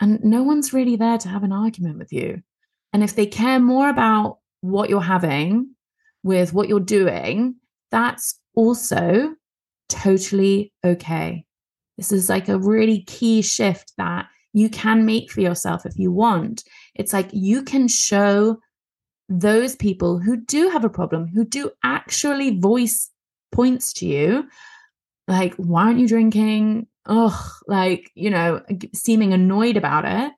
And 0.00 0.22
no 0.24 0.42
one's 0.42 0.72
really 0.72 0.96
there 0.96 1.18
to 1.18 1.28
have 1.28 1.44
an 1.44 1.52
argument 1.52 1.98
with 1.98 2.12
you. 2.12 2.42
And 2.92 3.02
if 3.02 3.14
they 3.14 3.26
care 3.26 3.60
more 3.60 3.88
about 3.88 4.38
what 4.60 4.90
you're 4.90 5.00
having 5.00 5.74
with 6.22 6.52
what 6.52 6.68
you're 6.68 6.80
doing, 6.80 7.56
that's 7.90 8.38
also 8.54 9.34
totally 9.88 10.72
okay. 10.84 11.44
This 11.96 12.12
is 12.12 12.28
like 12.28 12.48
a 12.48 12.58
really 12.58 13.02
key 13.02 13.42
shift 13.42 13.92
that 13.98 14.26
you 14.52 14.68
can 14.68 15.04
make 15.06 15.30
for 15.30 15.40
yourself 15.40 15.86
if 15.86 15.96
you 15.96 16.10
want. 16.10 16.64
It's 16.94 17.12
like 17.12 17.28
you 17.32 17.62
can 17.62 17.88
show 17.88 18.58
those 19.40 19.76
people 19.76 20.18
who 20.18 20.36
do 20.36 20.68
have 20.68 20.84
a 20.84 20.90
problem, 20.90 21.26
who 21.26 21.44
do 21.44 21.70
actually 21.82 22.58
voice 22.58 23.10
points 23.50 23.92
to 23.94 24.06
you, 24.06 24.48
like, 25.28 25.54
why 25.54 25.84
aren't 25.84 26.00
you 26.00 26.08
drinking? 26.08 26.86
Oh, 27.06 27.52
like, 27.66 28.10
you 28.14 28.30
know, 28.30 28.62
seeming 28.94 29.32
annoyed 29.32 29.76
about 29.76 30.04
it. 30.04 30.32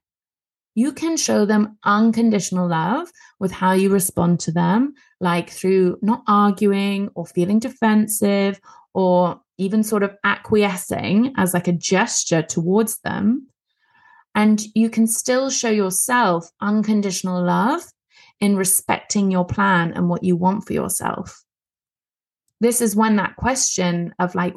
You 0.74 0.92
can 0.92 1.16
show 1.16 1.44
them 1.44 1.78
unconditional 1.84 2.68
love 2.68 3.08
with 3.38 3.52
how 3.52 3.72
you 3.72 3.90
respond 3.90 4.40
to 4.40 4.52
them, 4.52 4.94
like 5.20 5.50
through 5.50 5.98
not 6.02 6.22
arguing 6.26 7.10
or 7.14 7.26
feeling 7.26 7.60
defensive 7.60 8.60
or 8.92 9.40
even 9.56 9.82
sort 9.84 10.02
of 10.02 10.16
acquiescing 10.24 11.32
as 11.36 11.54
like 11.54 11.68
a 11.68 11.72
gesture 11.72 12.42
towards 12.42 12.98
them. 13.00 13.46
And 14.34 14.60
you 14.74 14.90
can 14.90 15.06
still 15.06 15.48
show 15.48 15.70
yourself 15.70 16.50
unconditional 16.60 17.44
love 17.44 17.84
in 18.40 18.56
respecting 18.56 19.30
your 19.30 19.44
plan 19.44 19.92
and 19.92 20.08
what 20.08 20.24
you 20.24 20.36
want 20.36 20.66
for 20.66 20.72
yourself. 20.72 21.42
This 22.60 22.80
is 22.80 22.96
when 22.96 23.16
that 23.16 23.36
question 23.36 24.14
of 24.18 24.34
like, 24.34 24.54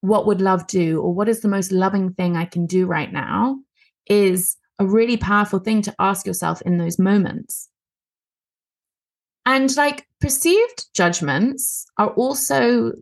what 0.00 0.26
would 0.26 0.40
love 0.40 0.66
do, 0.68 1.00
or 1.00 1.12
what 1.12 1.28
is 1.28 1.40
the 1.40 1.48
most 1.48 1.72
loving 1.72 2.12
thing 2.12 2.36
I 2.36 2.44
can 2.44 2.66
do 2.66 2.86
right 2.86 3.12
now, 3.12 3.58
is 4.06 4.56
a 4.78 4.86
really 4.86 5.16
powerful 5.16 5.58
thing 5.58 5.82
to 5.82 5.94
ask 5.98 6.24
yourself 6.24 6.62
in 6.62 6.78
those 6.78 7.00
moments. 7.00 7.68
And 9.44 9.74
like 9.76 10.06
perceived 10.20 10.86
judgments 10.94 11.84
are 11.96 12.10
also, 12.10 12.92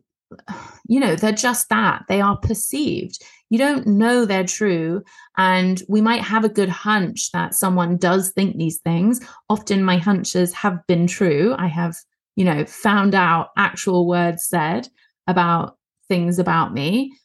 you 0.88 1.00
know, 1.00 1.16
they're 1.16 1.33
just 1.33 1.68
that. 1.68 2.04
They 2.09 2.21
are 2.21 2.38
perceived. 2.38 3.23
You 3.50 3.58
don't 3.58 3.86
know 3.86 4.24
they're 4.24 4.44
true. 4.44 5.02
And 5.36 5.82
we 5.88 6.00
might 6.00 6.22
have 6.22 6.44
a 6.44 6.48
good 6.48 6.68
hunch 6.68 7.30
that 7.32 7.54
someone 7.54 7.96
does 7.96 8.30
think 8.32 8.56
these 8.56 8.78
things. 8.78 9.20
Often 9.48 9.84
my 9.84 9.98
hunches 9.98 10.52
have 10.54 10.84
been 10.86 11.06
true. 11.06 11.54
I 11.56 11.68
have, 11.68 11.96
you 12.34 12.44
know, 12.44 12.64
found 12.64 13.14
out 13.14 13.50
actual 13.56 14.06
words 14.08 14.46
said 14.46 14.88
about 15.26 15.76
things 16.08 16.38
about 16.38 16.72
me. 16.72 17.16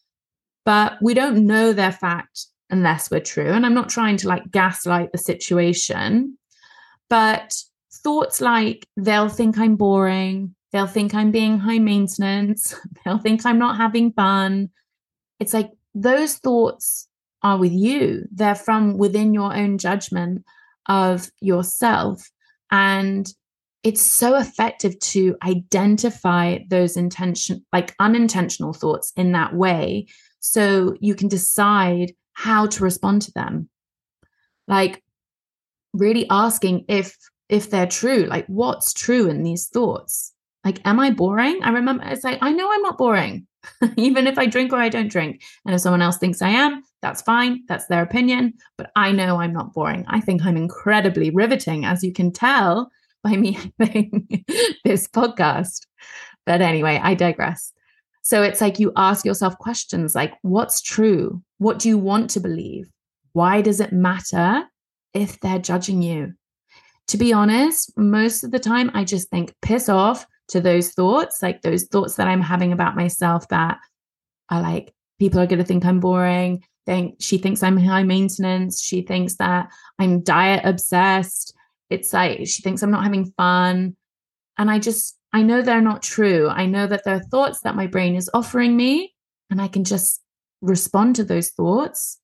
But 0.63 0.97
we 1.01 1.13
don't 1.13 1.45
know 1.47 1.73
their 1.73 1.91
fact 1.91 2.45
unless 2.69 3.09
we're 3.11 3.19
true. 3.19 3.51
And 3.51 3.65
I'm 3.65 3.73
not 3.73 3.89
trying 3.89 4.17
to 4.17 4.27
like 4.27 4.51
gaslight 4.51 5.11
the 5.11 5.17
situation, 5.17 6.37
but 7.09 7.53
thoughts 7.91 8.41
like 8.41 8.87
they'll 8.95 9.29
think 9.29 9.57
I'm 9.57 9.75
boring, 9.75 10.55
they'll 10.71 10.87
think 10.87 11.13
I'm 11.13 11.31
being 11.31 11.59
high 11.59 11.79
maintenance, 11.79 12.75
they'll 13.05 13.19
think 13.19 13.45
I'm 13.45 13.59
not 13.59 13.77
having 13.77 14.13
fun. 14.13 14.69
It's 15.39 15.53
like 15.53 15.71
those 15.93 16.35
thoughts 16.35 17.07
are 17.43 17.57
with 17.57 17.71
you. 17.71 18.27
They're 18.31 18.55
from 18.55 18.97
within 18.97 19.33
your 19.33 19.55
own 19.55 19.77
judgment 19.77 20.43
of 20.87 21.29
yourself. 21.39 22.29
And 22.69 23.31
it's 23.83 24.01
so 24.01 24.35
effective 24.35 24.99
to 24.99 25.35
identify 25.43 26.59
those 26.69 26.95
intention, 26.97 27.65
like 27.73 27.95
unintentional 27.99 28.73
thoughts 28.73 29.11
in 29.15 29.31
that 29.31 29.55
way. 29.55 30.07
So 30.39 30.95
you 30.99 31.15
can 31.15 31.27
decide 31.27 32.13
how 32.33 32.67
to 32.67 32.83
respond 32.83 33.23
to 33.23 33.31
them. 33.33 33.69
Like 34.67 35.03
really 35.93 36.27
asking 36.29 36.85
if 36.87 37.15
if 37.49 37.69
they're 37.69 37.87
true, 37.87 38.23
like 38.29 38.45
what's 38.47 38.93
true 38.93 39.27
in 39.27 39.43
these 39.43 39.67
thoughts? 39.67 40.33
Like, 40.63 40.79
am 40.85 40.99
I 40.99 41.11
boring? 41.11 41.61
I 41.63 41.71
remember 41.71 42.03
it's 42.05 42.23
like, 42.23 42.37
I 42.41 42.53
know 42.53 42.71
I'm 42.71 42.81
not 42.81 42.97
boring. 42.97 43.45
even 43.97 44.27
if 44.27 44.37
I 44.37 44.45
drink 44.45 44.73
or 44.73 44.77
I 44.77 44.89
don't 44.89 45.11
drink. 45.11 45.43
And 45.65 45.75
if 45.75 45.81
someone 45.81 46.01
else 46.01 46.17
thinks 46.17 46.41
I 46.41 46.49
am, 46.49 46.83
that's 47.01 47.21
fine. 47.21 47.63
That's 47.67 47.87
their 47.87 48.03
opinion. 48.03 48.53
But 48.77 48.91
I 48.95 49.11
know 49.11 49.37
I'm 49.37 49.53
not 49.53 49.73
boring. 49.73 50.05
I 50.07 50.19
think 50.19 50.45
I'm 50.45 50.57
incredibly 50.57 51.29
riveting, 51.29 51.85
as 51.85 52.03
you 52.03 52.13
can 52.13 52.31
tell 52.31 52.91
by 53.23 53.35
me 53.35 53.57
having 53.79 54.45
this 54.83 55.07
podcast. 55.07 55.85
But 56.45 56.61
anyway, 56.61 56.99
I 57.01 57.13
digress. 57.13 57.71
So 58.23 58.43
it's 58.43 58.61
like 58.61 58.79
you 58.79 58.91
ask 58.95 59.25
yourself 59.25 59.57
questions 59.57 60.15
like, 60.15 60.33
what's 60.41 60.81
true? 60.81 61.41
What 61.57 61.79
do 61.79 61.89
you 61.89 61.97
want 61.97 62.29
to 62.31 62.39
believe? 62.39 62.87
Why 63.33 63.61
does 63.61 63.79
it 63.79 63.93
matter 63.93 64.63
if 65.13 65.39
they're 65.39 65.59
judging 65.59 66.01
you? 66.01 66.33
To 67.07 67.17
be 67.17 67.33
honest, 67.33 67.97
most 67.97 68.43
of 68.43 68.51
the 68.51 68.59
time 68.59 68.91
I 68.93 69.03
just 69.03 69.29
think, 69.29 69.53
piss 69.61 69.89
off, 69.89 70.25
to 70.51 70.61
those 70.61 70.91
thoughts, 70.91 71.41
like 71.41 71.61
those 71.61 71.85
thoughts 71.85 72.15
that 72.15 72.27
I'm 72.27 72.41
having 72.41 72.71
about 72.71 72.95
myself 72.95 73.47
that 73.49 73.79
are 74.49 74.61
like, 74.61 74.93
people 75.19 75.39
are 75.39 75.47
going 75.47 75.59
to 75.59 75.65
think 75.65 75.85
I'm 75.85 75.99
boring. 75.99 76.63
Think 76.85 77.15
she 77.19 77.37
thinks 77.37 77.63
I'm 77.63 77.77
high 77.77 78.03
maintenance. 78.03 78.81
She 78.81 79.01
thinks 79.01 79.35
that 79.35 79.69
I'm 79.99 80.21
diet 80.21 80.65
obsessed. 80.65 81.53
It's 81.89 82.11
like 82.11 82.47
she 82.47 82.61
thinks 82.61 82.81
I'm 82.81 82.91
not 82.91 83.03
having 83.03 83.31
fun. 83.37 83.95
And 84.57 84.69
I 84.69 84.79
just, 84.79 85.17
I 85.31 85.43
know 85.43 85.61
they're 85.61 85.81
not 85.81 86.01
true. 86.01 86.49
I 86.49 86.65
know 86.65 86.87
that 86.87 87.03
they're 87.05 87.21
thoughts 87.21 87.61
that 87.61 87.75
my 87.75 87.87
brain 87.87 88.15
is 88.15 88.29
offering 88.33 88.75
me. 88.75 89.13
And 89.49 89.61
I 89.61 89.67
can 89.67 89.83
just 89.83 90.21
respond 90.61 91.15
to 91.17 91.23
those 91.23 91.49
thoughts 91.49 92.19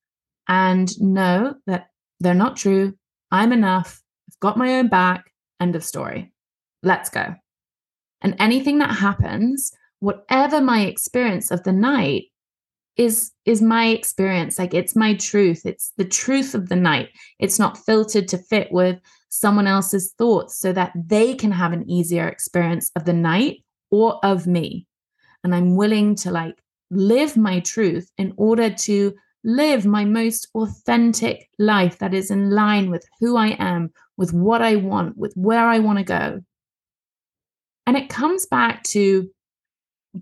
and 0.48 0.90
know 1.00 1.54
that 1.66 1.88
they're 2.20 2.34
not 2.34 2.56
true. 2.56 2.94
I'm 3.30 3.52
enough. 3.52 4.02
I've 4.28 4.40
got 4.40 4.56
my 4.56 4.78
own 4.78 4.88
back. 4.88 5.24
End 5.60 5.76
of 5.76 5.84
story. 5.84 6.32
Let's 6.82 7.10
go. 7.10 7.34
And 8.20 8.34
anything 8.38 8.78
that 8.78 8.96
happens, 8.96 9.72
whatever 10.00 10.60
my 10.60 10.82
experience 10.86 11.50
of 11.50 11.62
the 11.62 11.72
night 11.72 12.24
is 12.96 13.32
is 13.44 13.62
my 13.62 13.86
experience. 13.86 14.58
Like 14.58 14.74
it's 14.74 14.96
my 14.96 15.14
truth. 15.14 15.62
It's 15.64 15.92
the 15.96 16.04
truth 16.04 16.54
of 16.54 16.68
the 16.68 16.76
night. 16.76 17.10
It's 17.38 17.58
not 17.58 17.78
filtered 17.78 18.28
to 18.28 18.38
fit 18.38 18.68
with 18.72 18.98
someone 19.28 19.66
else's 19.66 20.12
thoughts 20.18 20.58
so 20.58 20.72
that 20.72 20.92
they 20.94 21.34
can 21.34 21.52
have 21.52 21.72
an 21.72 21.88
easier 21.88 22.26
experience 22.26 22.90
of 22.96 23.04
the 23.04 23.12
night 23.12 23.62
or 23.90 24.24
of 24.24 24.46
me. 24.46 24.86
And 25.44 25.54
i'm 25.54 25.76
willing 25.76 26.16
to 26.16 26.30
like 26.30 26.60
live 26.90 27.36
my 27.36 27.60
truth 27.60 28.10
in 28.18 28.32
order 28.36 28.70
to 28.70 29.14
live 29.44 29.86
my 29.86 30.04
most 30.04 30.48
authentic 30.54 31.48
life 31.58 31.98
that 31.98 32.14
is 32.14 32.30
in 32.30 32.50
line 32.50 32.90
with 32.90 33.04
who 33.20 33.36
I 33.36 33.56
am, 33.58 33.90
with 34.16 34.32
what 34.32 34.62
I 34.62 34.76
want, 34.76 35.16
with 35.16 35.32
where 35.36 35.66
I 35.66 35.78
want 35.78 35.98
to 35.98 36.04
go. 36.04 36.42
And 37.88 37.96
it 37.96 38.10
comes 38.10 38.44
back 38.44 38.82
to 38.88 39.30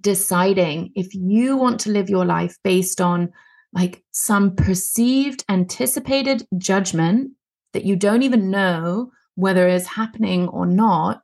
deciding 0.00 0.92
if 0.94 1.12
you 1.12 1.56
want 1.56 1.80
to 1.80 1.90
live 1.90 2.08
your 2.08 2.25
life 2.25 2.56
based 2.62 3.00
on 3.00 3.32
like 3.73 4.04
some 4.12 4.54
perceived 4.54 5.44
anticipated 5.49 6.46
judgment 6.58 7.32
that 7.73 7.85
you 7.85 7.96
don't 7.96 8.23
even 8.23 8.52
know 8.52 9.11
whether 9.35 9.66
is 9.66 9.88
happening 9.88 10.46
or 10.46 10.64
not, 10.64 11.23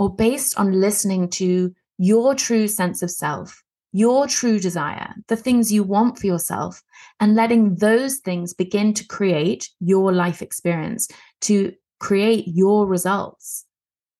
or 0.00 0.12
based 0.12 0.58
on 0.58 0.80
listening 0.80 1.30
to 1.30 1.72
your 1.96 2.34
true 2.34 2.66
sense 2.66 3.00
of 3.00 3.12
self, 3.12 3.62
your 3.92 4.26
true 4.26 4.58
desire, 4.58 5.14
the 5.28 5.36
things 5.36 5.72
you 5.72 5.84
want 5.84 6.18
for 6.18 6.26
yourself, 6.26 6.82
and 7.20 7.36
letting 7.36 7.76
those 7.76 8.16
things 8.16 8.52
begin 8.52 8.92
to 8.94 9.06
create 9.06 9.70
your 9.78 10.12
life 10.12 10.42
experience, 10.42 11.06
to 11.42 11.72
create 12.00 12.48
your 12.48 12.84
results. 12.84 13.64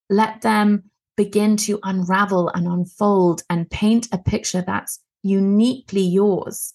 Let 0.08 0.42
them 0.42 0.84
begin 1.16 1.57
to 1.59 1.78
unravel 1.83 2.49
and 2.49 2.66
unfold 2.66 3.42
and 3.50 3.71
paint 3.71 4.09
a 4.12 4.19
picture 4.19 4.62
that's 4.66 5.00
uniquely 5.23 6.02
yours. 6.02 6.75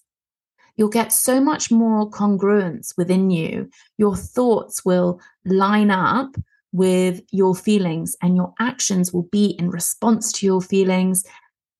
You'll 0.76 0.88
get 0.88 1.12
so 1.12 1.40
much 1.40 1.70
more 1.70 2.08
congruence 2.08 2.96
within 2.96 3.30
you. 3.30 3.68
Your 3.98 4.16
thoughts 4.16 4.84
will 4.84 5.20
line 5.44 5.90
up 5.90 6.36
with 6.70 7.22
your 7.32 7.54
feelings, 7.54 8.14
and 8.22 8.36
your 8.36 8.52
actions 8.60 9.12
will 9.12 9.26
be 9.32 9.56
in 9.58 9.70
response 9.70 10.30
to 10.32 10.46
your 10.46 10.60
feelings 10.60 11.24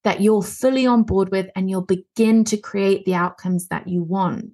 that 0.02 0.20
you're 0.20 0.42
fully 0.42 0.86
on 0.86 1.02
board 1.02 1.30
with, 1.30 1.48
and 1.54 1.70
you'll 1.70 1.82
begin 1.82 2.42
to 2.44 2.56
create 2.56 3.04
the 3.04 3.14
outcomes 3.14 3.68
that 3.68 3.86
you 3.86 4.02
want. 4.02 4.50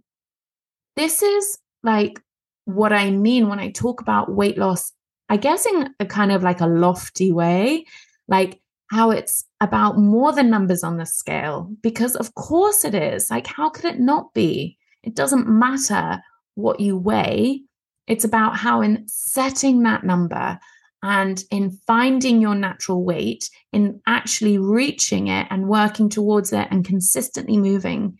This 0.96 1.22
is 1.22 1.58
like 1.82 2.20
what 2.64 2.92
I 2.92 3.10
mean 3.10 3.48
when 3.48 3.60
I 3.60 3.70
talk 3.70 4.00
about 4.00 4.32
weight 4.32 4.58
loss, 4.58 4.92
I 5.28 5.36
guess 5.36 5.66
in 5.66 5.94
a 6.00 6.06
kind 6.06 6.32
of 6.32 6.42
like 6.42 6.60
a 6.60 6.66
lofty 6.66 7.32
way, 7.32 7.86
like 8.28 8.60
how 8.90 9.10
it's 9.10 9.44
about 9.60 9.98
more 9.98 10.32
than 10.32 10.50
numbers 10.50 10.84
on 10.84 10.98
the 10.98 11.06
scale, 11.06 11.70
because 11.82 12.16
of 12.16 12.34
course 12.34 12.84
it 12.84 12.94
is. 12.94 13.30
Like, 13.30 13.46
how 13.46 13.70
could 13.70 13.86
it 13.86 13.98
not 13.98 14.34
be? 14.34 14.78
It 15.02 15.14
doesn't 15.14 15.48
matter 15.48 16.22
what 16.54 16.80
you 16.80 16.96
weigh. 16.96 17.62
It's 18.06 18.24
about 18.24 18.56
how, 18.56 18.82
in 18.82 19.04
setting 19.08 19.82
that 19.82 20.04
number 20.04 20.58
and 21.02 21.42
in 21.50 21.70
finding 21.86 22.40
your 22.40 22.54
natural 22.54 23.04
weight, 23.04 23.50
in 23.72 24.00
actually 24.06 24.58
reaching 24.58 25.28
it 25.28 25.46
and 25.50 25.68
working 25.68 26.08
towards 26.08 26.52
it 26.52 26.68
and 26.70 26.84
consistently 26.84 27.56
moving, 27.56 28.18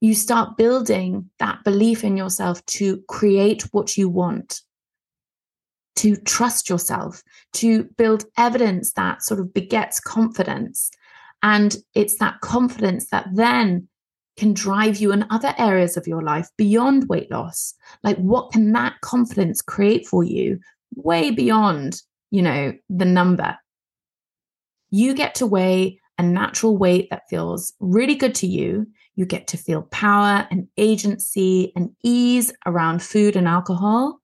you 0.00 0.14
start 0.14 0.56
building 0.56 1.30
that 1.38 1.62
belief 1.64 2.04
in 2.04 2.16
yourself 2.16 2.64
to 2.66 3.02
create 3.08 3.62
what 3.72 3.96
you 3.96 4.08
want, 4.08 4.62
to 5.96 6.16
trust 6.16 6.68
yourself, 6.68 7.22
to 7.54 7.84
build 7.96 8.24
evidence 8.36 8.92
that 8.92 9.22
sort 9.22 9.40
of 9.40 9.52
begets 9.52 10.00
confidence. 10.00 10.90
And 11.42 11.76
it's 11.94 12.18
that 12.18 12.40
confidence 12.40 13.08
that 13.10 13.28
then 13.32 13.88
can 14.36 14.54
drive 14.54 14.96
you 14.96 15.12
in 15.12 15.26
other 15.30 15.54
areas 15.58 15.96
of 15.96 16.06
your 16.06 16.22
life 16.22 16.48
beyond 16.56 17.08
weight 17.08 17.30
loss. 17.30 17.74
Like, 18.02 18.16
what 18.16 18.52
can 18.52 18.72
that 18.72 19.00
confidence 19.02 19.60
create 19.60 20.06
for 20.06 20.24
you 20.24 20.58
way 20.94 21.30
beyond, 21.30 22.00
you 22.30 22.42
know, 22.42 22.72
the 22.88 23.04
number? 23.04 23.58
You 24.90 25.14
get 25.14 25.34
to 25.36 25.46
weigh 25.46 26.00
a 26.18 26.22
natural 26.22 26.76
weight 26.76 27.08
that 27.10 27.28
feels 27.28 27.72
really 27.80 28.14
good 28.14 28.34
to 28.36 28.46
you. 28.46 28.86
You 29.14 29.26
get 29.26 29.46
to 29.48 29.56
feel 29.56 29.82
power 29.82 30.46
and 30.50 30.68
agency 30.76 31.72
and 31.76 31.90
ease 32.02 32.52
around 32.66 33.02
food 33.02 33.36
and 33.36 33.48
alcohol. 33.48 34.19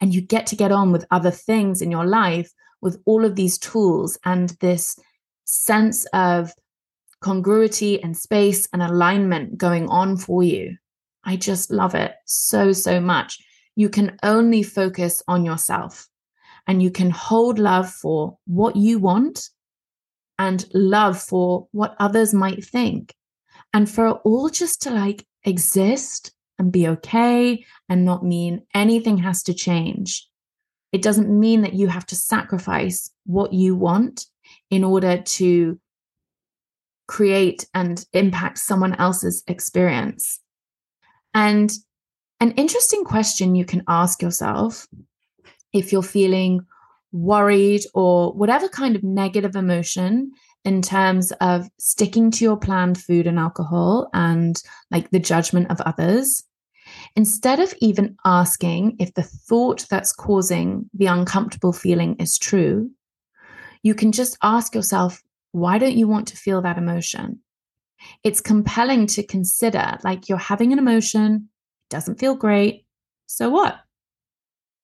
And 0.00 0.14
you 0.14 0.20
get 0.20 0.46
to 0.48 0.56
get 0.56 0.72
on 0.72 0.92
with 0.92 1.06
other 1.10 1.30
things 1.30 1.82
in 1.82 1.90
your 1.90 2.06
life 2.06 2.50
with 2.80 3.00
all 3.06 3.24
of 3.24 3.36
these 3.36 3.58
tools 3.58 4.18
and 4.24 4.50
this 4.60 4.98
sense 5.44 6.04
of 6.12 6.52
congruity 7.20 8.02
and 8.02 8.16
space 8.16 8.68
and 8.72 8.82
alignment 8.82 9.56
going 9.56 9.88
on 9.88 10.16
for 10.16 10.42
you. 10.42 10.76
I 11.24 11.36
just 11.36 11.70
love 11.70 11.94
it 11.94 12.14
so, 12.26 12.72
so 12.72 13.00
much. 13.00 13.38
You 13.76 13.88
can 13.88 14.18
only 14.22 14.62
focus 14.62 15.22
on 15.28 15.44
yourself 15.44 16.08
and 16.66 16.82
you 16.82 16.90
can 16.90 17.10
hold 17.10 17.58
love 17.58 17.90
for 17.90 18.36
what 18.46 18.76
you 18.76 18.98
want 18.98 19.48
and 20.38 20.66
love 20.74 21.20
for 21.20 21.68
what 21.72 21.94
others 21.98 22.34
might 22.34 22.64
think. 22.64 23.14
And 23.72 23.88
for 23.88 24.08
all 24.08 24.48
just 24.48 24.82
to 24.82 24.90
like 24.90 25.24
exist 25.44 26.32
and 26.62 26.72
be 26.72 26.86
okay 26.88 27.64
and 27.88 28.04
not 28.04 28.24
mean 28.24 28.62
anything 28.72 29.18
has 29.18 29.42
to 29.42 29.52
change. 29.52 30.28
It 30.92 31.02
doesn't 31.02 31.28
mean 31.28 31.62
that 31.62 31.74
you 31.74 31.88
have 31.88 32.06
to 32.06 32.14
sacrifice 32.14 33.10
what 33.26 33.52
you 33.52 33.74
want 33.74 34.26
in 34.70 34.84
order 34.84 35.20
to 35.20 35.80
create 37.08 37.66
and 37.74 38.04
impact 38.12 38.58
someone 38.58 38.94
else's 38.94 39.42
experience. 39.48 40.40
And 41.34 41.72
an 42.40 42.52
interesting 42.52 43.04
question 43.04 43.54
you 43.54 43.64
can 43.64 43.82
ask 43.88 44.22
yourself 44.22 44.86
if 45.72 45.92
you're 45.92 46.02
feeling 46.02 46.60
worried 47.10 47.82
or 47.92 48.32
whatever 48.32 48.68
kind 48.68 48.94
of 48.94 49.02
negative 49.02 49.56
emotion 49.56 50.30
in 50.64 50.80
terms 50.80 51.32
of 51.40 51.68
sticking 51.78 52.30
to 52.30 52.44
your 52.44 52.56
planned 52.56 53.00
food 53.00 53.26
and 53.26 53.38
alcohol 53.38 54.08
and 54.14 54.62
like 54.90 55.10
the 55.10 55.18
judgment 55.18 55.70
of 55.70 55.80
others, 55.80 56.44
instead 57.16 57.60
of 57.60 57.74
even 57.80 58.16
asking 58.24 58.96
if 58.98 59.14
the 59.14 59.22
thought 59.22 59.86
that's 59.90 60.12
causing 60.12 60.88
the 60.94 61.06
uncomfortable 61.06 61.72
feeling 61.72 62.16
is 62.16 62.38
true, 62.38 62.90
you 63.82 63.94
can 63.94 64.12
just 64.12 64.38
ask 64.42 64.74
yourself, 64.74 65.22
why 65.52 65.78
don't 65.78 65.96
you 65.96 66.08
want 66.08 66.28
to 66.28 66.36
feel 66.36 66.62
that 66.62 66.78
emotion? 66.78 67.40
It's 68.24 68.40
compelling 68.40 69.06
to 69.08 69.22
consider 69.22 69.98
like 70.02 70.28
you're 70.28 70.38
having 70.38 70.72
an 70.72 70.78
emotion, 70.78 71.48
it 71.90 71.94
doesn't 71.94 72.18
feel 72.18 72.34
great. 72.34 72.86
So 73.26 73.50
what? 73.50 73.76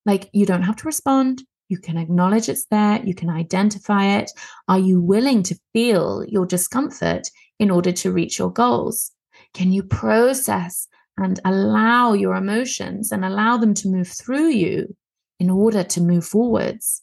Like 0.07 0.31
you 0.33 0.47
don't 0.47 0.63
have 0.63 0.77
to 0.77 0.87
respond. 0.87 1.43
You 1.69 1.79
can 1.79 1.99
acknowledge 1.99 2.49
it's 2.49 2.67
there. 2.71 3.03
You 3.05 3.15
can 3.15 3.29
identify 3.29 4.19
it. 4.19 4.31
Are 4.69 4.79
you 4.79 5.01
willing 5.01 5.43
to 5.45 5.59
feel 5.73 6.25
your 6.27 6.47
discomfort 6.47 7.29
in 7.59 7.71
order 7.71 7.93
to 7.93 8.13
reach 8.13 8.39
your 8.39 8.51
goals? 8.51 9.13
Can 9.53 9.73
you 9.73 9.83
process 9.83 10.89
and 11.19 11.41
allow 11.45 12.13
your 12.13 12.35
emotions 12.35 13.13
and 13.13 13.25
allow 13.25 13.57
them 13.57 13.75
to 13.75 13.89
move 13.89 14.09
through 14.09 14.49
you 14.49 14.97
in 15.39 15.51
order 15.51 15.85
to 15.85 16.01
move 16.01 16.25
forwards? 16.25 17.03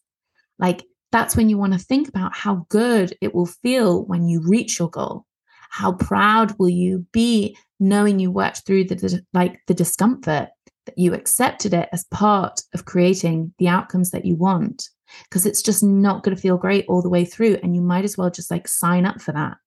Like 0.59 0.83
that's 1.11 1.35
when 1.35 1.49
you 1.49 1.57
want 1.57 1.73
to 1.73 1.79
think 1.79 2.07
about 2.07 2.35
how 2.35 2.65
good 2.69 3.15
it 3.21 3.33
will 3.33 3.45
feel 3.45 4.05
when 4.05 4.27
you 4.27 4.41
reach 4.41 4.79
your 4.79 4.89
goal. 4.89 5.25
How 5.69 5.93
proud 5.93 6.55
will 6.57 6.69
you 6.69 7.05
be 7.11 7.57
knowing 7.79 8.19
you 8.19 8.31
worked 8.31 8.65
through 8.65 8.85
the 8.85 9.21
like 9.33 9.59
the 9.67 9.73
discomfort 9.73 10.49
that 10.85 10.97
you 10.97 11.13
accepted 11.13 11.73
it 11.73 11.89
as 11.91 12.05
part 12.05 12.61
of 12.73 12.85
creating 12.85 13.53
the 13.59 13.67
outcomes 13.67 14.11
that 14.11 14.25
you 14.25 14.35
want 14.35 14.89
because 15.23 15.45
it's 15.45 15.61
just 15.61 15.83
not 15.83 16.23
going 16.23 16.35
to 16.35 16.41
feel 16.41 16.57
great 16.57 16.85
all 16.87 17.01
the 17.01 17.09
way 17.09 17.25
through 17.25 17.57
and 17.63 17.75
you 17.75 17.81
might 17.81 18.03
as 18.03 18.17
well 18.17 18.29
just 18.29 18.51
like 18.51 18.67
sign 18.67 19.05
up 19.05 19.21
for 19.21 19.31
that. 19.31 19.57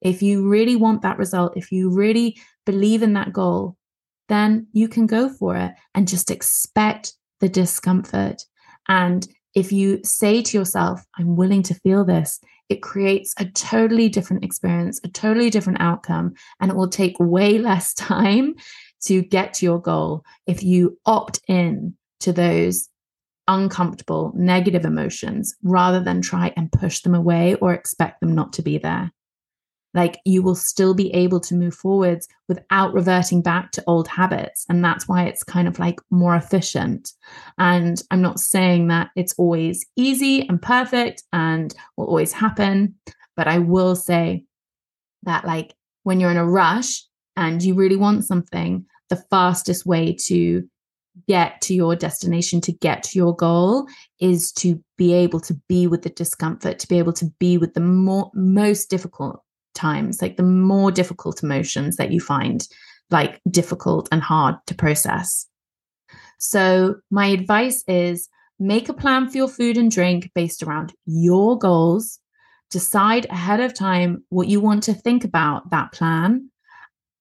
If 0.00 0.22
you 0.22 0.48
really 0.48 0.76
want 0.76 1.02
that 1.02 1.18
result, 1.18 1.56
if 1.56 1.72
you 1.72 1.90
really 1.90 2.38
believe 2.64 3.02
in 3.02 3.14
that 3.14 3.32
goal, 3.32 3.76
then 4.28 4.66
you 4.72 4.88
can 4.88 5.06
go 5.06 5.28
for 5.28 5.56
it 5.56 5.72
and 5.94 6.08
just 6.08 6.30
expect 6.30 7.14
the 7.40 7.48
discomfort. 7.48 8.42
And 8.88 9.26
if 9.54 9.72
you 9.72 10.00
say 10.04 10.42
to 10.42 10.58
yourself, 10.58 11.04
I'm 11.18 11.36
willing 11.36 11.62
to 11.64 11.74
feel 11.74 12.04
this, 12.04 12.40
it 12.68 12.82
creates 12.82 13.34
a 13.38 13.46
totally 13.46 14.08
different 14.08 14.44
experience, 14.44 15.00
a 15.04 15.08
totally 15.08 15.50
different 15.50 15.80
outcome, 15.80 16.34
and 16.60 16.70
it 16.70 16.76
will 16.76 16.88
take 16.88 17.18
way 17.18 17.58
less 17.58 17.94
time 17.94 18.54
to 19.04 19.22
get 19.22 19.54
to 19.54 19.66
your 19.66 19.80
goal 19.80 20.24
if 20.46 20.62
you 20.62 20.98
opt 21.06 21.40
in 21.48 21.94
to 22.20 22.32
those 22.32 22.88
uncomfortable 23.48 24.32
negative 24.34 24.84
emotions 24.84 25.54
rather 25.62 26.00
than 26.00 26.20
try 26.20 26.52
and 26.56 26.72
push 26.72 27.00
them 27.00 27.14
away 27.14 27.54
or 27.56 27.72
expect 27.72 28.20
them 28.20 28.34
not 28.34 28.52
to 28.52 28.62
be 28.62 28.76
there 28.76 29.12
like 29.96 30.20
you 30.24 30.42
will 30.42 30.54
still 30.54 30.94
be 30.94 31.12
able 31.12 31.40
to 31.40 31.54
move 31.56 31.74
forwards 31.74 32.28
without 32.48 32.94
reverting 32.94 33.42
back 33.42 33.72
to 33.72 33.82
old 33.88 34.06
habits. 34.06 34.64
And 34.68 34.84
that's 34.84 35.08
why 35.08 35.24
it's 35.24 35.42
kind 35.42 35.66
of 35.66 35.80
like 35.80 35.98
more 36.10 36.36
efficient. 36.36 37.12
And 37.58 38.02
i'm 38.10 38.22
not 38.22 38.40
saying 38.40 38.88
that 38.88 39.10
it's 39.16 39.34
always 39.38 39.84
easy 39.96 40.48
and 40.48 40.60
perfect 40.60 41.22
and 41.32 41.74
will 41.96 42.06
always 42.06 42.32
happen 42.32 42.94
but 43.36 43.48
i 43.48 43.58
will 43.58 43.96
say 43.96 44.44
that 45.22 45.44
like 45.44 45.74
when 46.02 46.20
you're 46.20 46.30
in 46.30 46.36
a 46.36 46.46
rush 46.46 47.02
and 47.36 47.62
you 47.62 47.74
really 47.74 47.96
want 47.96 48.24
something 48.24 48.84
the 49.08 49.22
fastest 49.30 49.86
way 49.86 50.14
to 50.14 50.68
get 51.26 51.60
to 51.62 51.74
your 51.74 51.96
destination 51.96 52.60
to 52.60 52.72
get 52.72 53.02
to 53.02 53.18
your 53.18 53.34
goal 53.34 53.86
is 54.20 54.52
to 54.52 54.82
be 54.98 55.14
able 55.14 55.40
to 55.40 55.54
be 55.68 55.86
with 55.86 56.02
the 56.02 56.10
discomfort 56.10 56.78
to 56.78 56.88
be 56.88 56.98
able 56.98 57.12
to 57.12 57.26
be 57.38 57.56
with 57.56 57.74
the 57.74 57.80
more 57.80 58.30
most 58.34 58.90
difficult 58.90 59.42
times, 59.76 60.20
like 60.20 60.36
the 60.36 60.42
more 60.42 60.90
difficult 60.90 61.42
emotions 61.42 61.96
that 61.96 62.10
you 62.10 62.20
find 62.20 62.66
like 63.10 63.40
difficult 63.50 64.08
and 64.10 64.22
hard 64.22 64.56
to 64.66 64.74
process. 64.74 65.46
So, 66.38 66.96
my 67.10 67.26
advice 67.26 67.84
is 67.86 68.28
make 68.58 68.88
a 68.88 68.94
plan 68.94 69.28
for 69.28 69.36
your 69.36 69.48
food 69.48 69.76
and 69.76 69.90
drink 69.90 70.30
based 70.34 70.62
around 70.62 70.92
your 71.04 71.58
goals. 71.58 72.18
Decide 72.70 73.26
ahead 73.26 73.60
of 73.60 73.74
time 73.74 74.24
what 74.28 74.48
you 74.48 74.60
want 74.60 74.82
to 74.84 74.94
think 74.94 75.24
about 75.24 75.70
that 75.70 75.92
plan 75.92 76.50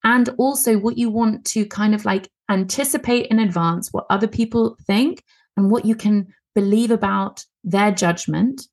and 0.04 0.30
also 0.38 0.78
what 0.78 0.98
you 0.98 1.10
want 1.10 1.46
to 1.46 1.66
kind 1.66 1.94
of 1.94 2.04
like 2.04 2.30
anticipate 2.50 3.28
in 3.28 3.40
advance 3.40 3.92
what 3.92 4.06
other 4.10 4.28
people 4.28 4.78
think 4.88 5.24
and 5.58 5.70
what 5.70 5.86
you 5.86 5.96
can 5.96 6.28
believe 6.54 6.92
about 6.92 7.44
their 7.64 7.92
judgment 7.92 8.68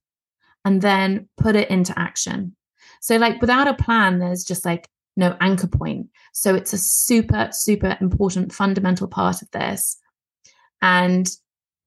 and 0.65 0.81
then 0.83 1.29
put 1.37 1.57
it 1.57 1.69
into 1.71 1.99
action. 1.99 2.55
So, 3.03 3.17
like, 3.17 3.41
without 3.41 3.67
a 3.67 3.75
plan, 3.75 4.21
there's 4.21 4.45
just 4.45 4.65
like 4.65 4.89
no 5.17 5.37
anchor 5.41 5.67
point. 5.67 6.07
So, 6.33 6.55
it's 6.55 6.73
a 6.73 6.79
super, 6.79 7.49
super 7.51 7.99
important 8.01 8.53
fundamental 8.53 9.09
part 9.09 9.43
of 9.43 9.51
this. 9.51 9.99
And 10.81 11.29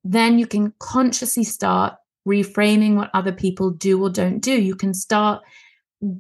then 0.03 0.37
you 0.37 0.45
can 0.45 0.73
consciously 0.79 1.45
start 1.45 1.95
reframing 2.27 2.95
what 2.95 3.11
other 3.13 3.31
people 3.31 3.71
do 3.71 4.03
or 4.03 4.09
don't 4.09 4.39
do. 4.39 4.61
You 4.61 4.75
can 4.75 4.93
start 4.93 5.41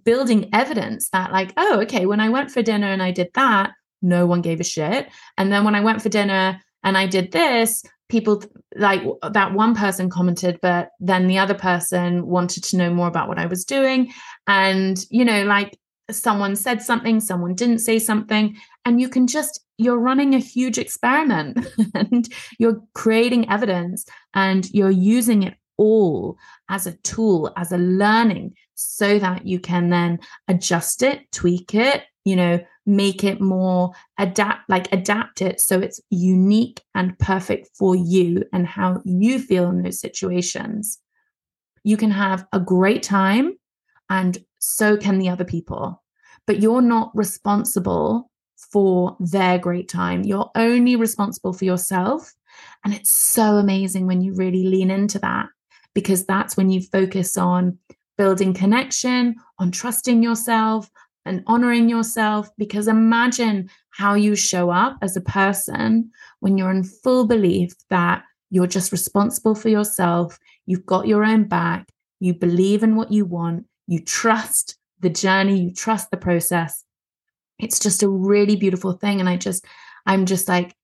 building 0.05 0.49
evidence 0.53 1.09
that, 1.09 1.31
like, 1.31 1.51
oh, 1.57 1.81
okay, 1.81 2.05
when 2.05 2.21
I 2.21 2.29
went 2.29 2.49
for 2.49 2.61
dinner 2.61 2.87
and 2.87 3.03
I 3.03 3.11
did 3.11 3.31
that, 3.35 3.71
no 4.01 4.25
one 4.25 4.41
gave 4.41 4.61
a 4.61 4.63
shit. 4.63 5.09
And 5.37 5.51
then 5.51 5.65
when 5.65 5.75
I 5.75 5.81
went 5.81 6.01
for 6.01 6.09
dinner 6.09 6.61
and 6.83 6.97
I 6.97 7.05
did 7.05 7.33
this, 7.33 7.83
people 8.07 8.43
like 8.75 9.01
that 9.31 9.53
one 9.53 9.73
person 9.73 10.09
commented 10.09 10.59
but 10.61 10.89
then 10.99 11.27
the 11.27 11.37
other 11.37 11.53
person 11.53 12.25
wanted 12.25 12.63
to 12.63 12.77
know 12.77 12.93
more 12.93 13.07
about 13.07 13.27
what 13.27 13.39
i 13.39 13.45
was 13.45 13.65
doing 13.65 14.11
and 14.47 15.05
you 15.09 15.25
know 15.25 15.43
like 15.43 15.77
someone 16.11 16.55
said 16.55 16.81
something 16.81 17.19
someone 17.19 17.55
didn't 17.55 17.79
say 17.79 17.97
something 17.97 18.55
and 18.85 19.01
you 19.01 19.09
can 19.09 19.25
just 19.27 19.61
you're 19.77 19.99
running 19.99 20.35
a 20.35 20.39
huge 20.39 20.77
experiment 20.77 21.65
and 21.93 22.29
you're 22.59 22.81
creating 22.93 23.49
evidence 23.49 24.05
and 24.33 24.69
you're 24.71 24.91
using 24.91 25.43
it 25.43 25.55
all 25.77 26.37
as 26.69 26.87
a 26.87 26.95
tool 26.97 27.51
as 27.57 27.71
a 27.71 27.77
learning 27.77 28.53
so 28.75 29.17
that 29.19 29.45
you 29.45 29.59
can 29.59 29.89
then 29.89 30.19
adjust 30.47 31.01
it 31.01 31.29
tweak 31.31 31.73
it 31.73 32.03
you 32.23 32.35
know 32.35 32.59
make 32.85 33.23
it 33.23 33.41
more 33.41 33.91
adapt 34.19 34.69
like 34.69 34.91
adapt 34.91 35.41
it 35.41 35.59
so 35.59 35.79
it's 35.79 35.99
unique 36.09 36.81
and 36.93 37.17
perfect 37.17 37.69
for 37.75 37.95
you 37.95 38.43
and 38.53 38.67
how 38.67 39.01
you 39.05 39.39
feel 39.39 39.69
in 39.69 39.81
those 39.81 39.99
situations. 39.99 40.99
You 41.83 41.97
can 41.97 42.11
have 42.11 42.45
a 42.53 42.59
great 42.59 43.03
time 43.03 43.57
and 44.09 44.37
so 44.59 44.97
can 44.97 45.19
the 45.19 45.29
other 45.29 45.45
people. 45.45 46.01
But 46.47 46.61
you're 46.61 46.81
not 46.81 47.11
responsible 47.15 48.29
for 48.71 49.15
their 49.19 49.57
great 49.57 49.89
time. 49.89 50.23
You're 50.23 50.51
only 50.55 50.95
responsible 50.95 51.53
for 51.53 51.65
yourself. 51.65 52.33
And 52.83 52.93
it's 52.93 53.11
so 53.11 53.57
amazing 53.57 54.07
when 54.07 54.21
you 54.21 54.33
really 54.33 54.63
lean 54.63 54.91
into 54.91 55.19
that 55.19 55.47
because 55.93 56.25
that's 56.25 56.55
when 56.55 56.69
you 56.69 56.81
focus 56.81 57.37
on 57.37 57.77
building 58.17 58.53
connection 58.53 59.35
on 59.59 59.71
trusting 59.71 60.23
yourself 60.23 60.89
and 61.25 61.43
honoring 61.47 61.89
yourself. 61.89 62.49
Because 62.57 62.87
imagine 62.87 63.69
how 63.89 64.13
you 64.13 64.35
show 64.35 64.69
up 64.69 64.97
as 65.01 65.17
a 65.17 65.21
person 65.21 66.11
when 66.39 66.57
you're 66.57 66.71
in 66.71 66.83
full 66.83 67.25
belief 67.27 67.73
that 67.89 68.23
you're 68.51 68.67
just 68.67 68.91
responsible 68.91 69.55
for 69.55 69.69
yourself, 69.69 70.37
you've 70.65 70.85
got 70.85 71.07
your 71.07 71.23
own 71.23 71.45
back, 71.45 71.87
you 72.19 72.33
believe 72.33 72.83
in 72.83 72.95
what 72.95 73.11
you 73.11 73.25
want, 73.25 73.65
you 73.87 73.99
trust 73.99 74.77
the 74.99 75.09
journey, 75.09 75.59
you 75.59 75.73
trust 75.73 76.11
the 76.11 76.17
process. 76.17 76.83
It's 77.59 77.79
just 77.79 78.03
a 78.03 78.09
really 78.09 78.55
beautiful 78.55 78.93
thing. 78.93 79.19
And 79.19 79.29
I 79.29 79.37
just, 79.37 79.65
I'm 80.05 80.25
just 80.25 80.47
like, 80.47 80.75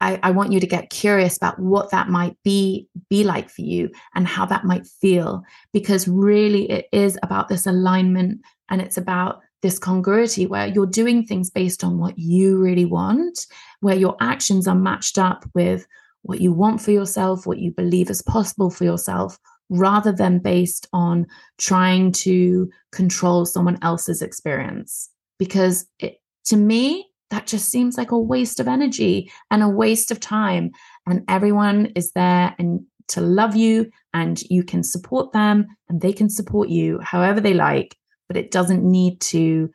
I, 0.00 0.18
I, 0.22 0.30
want 0.30 0.52
you 0.52 0.60
to 0.60 0.66
get 0.66 0.90
curious 0.90 1.36
about 1.36 1.58
what 1.58 1.90
that 1.90 2.08
might 2.08 2.36
be 2.44 2.86
be 3.08 3.24
like 3.24 3.48
for 3.48 3.62
you 3.62 3.90
and 4.14 4.26
how 4.26 4.44
that 4.46 4.64
might 4.64 4.86
feel 4.86 5.42
because 5.72 6.06
really 6.06 6.70
it 6.70 6.86
is 6.92 7.18
about 7.22 7.48
this 7.48 7.66
alignment 7.66 8.42
and 8.68 8.82
it's 8.82 8.98
about 8.98 9.40
this 9.62 9.78
congruity 9.78 10.46
where 10.46 10.66
you're 10.66 10.86
doing 10.86 11.24
things 11.24 11.50
based 11.50 11.82
on 11.82 11.98
what 11.98 12.18
you 12.18 12.58
really 12.58 12.84
want 12.84 13.46
where 13.80 13.96
your 13.96 14.16
actions 14.20 14.68
are 14.68 14.74
matched 14.74 15.18
up 15.18 15.46
with 15.54 15.86
what 16.22 16.40
you 16.40 16.52
want 16.52 16.82
for 16.82 16.90
yourself 16.90 17.46
what 17.46 17.58
you 17.58 17.70
believe 17.70 18.10
is 18.10 18.20
possible 18.20 18.68
for 18.68 18.84
yourself 18.84 19.38
rather 19.68 20.12
than 20.12 20.38
based 20.38 20.86
on 20.92 21.26
trying 21.58 22.12
to 22.12 22.70
control 22.92 23.44
someone 23.44 23.78
else's 23.82 24.22
experience 24.22 25.10
because 25.38 25.86
it, 25.98 26.20
to 26.44 26.56
me 26.56 27.06
that 27.30 27.46
just 27.46 27.70
seems 27.70 27.98
like 27.98 28.12
a 28.12 28.18
waste 28.18 28.60
of 28.60 28.68
energy 28.68 29.30
and 29.50 29.62
a 29.62 29.68
waste 29.68 30.10
of 30.10 30.20
time. 30.20 30.70
And 31.06 31.24
everyone 31.28 31.86
is 31.96 32.12
there 32.12 32.54
and 32.58 32.80
to 33.08 33.20
love 33.20 33.56
you 33.56 33.90
and 34.14 34.40
you 34.42 34.62
can 34.62 34.82
support 34.82 35.32
them 35.32 35.66
and 35.88 36.00
they 36.00 36.12
can 36.12 36.28
support 36.28 36.68
you 36.68 36.98
however 37.00 37.40
they 37.40 37.54
like, 37.54 37.96
but 38.28 38.36
it 38.36 38.50
doesn't 38.50 38.88
need 38.88 39.20
to 39.20 39.70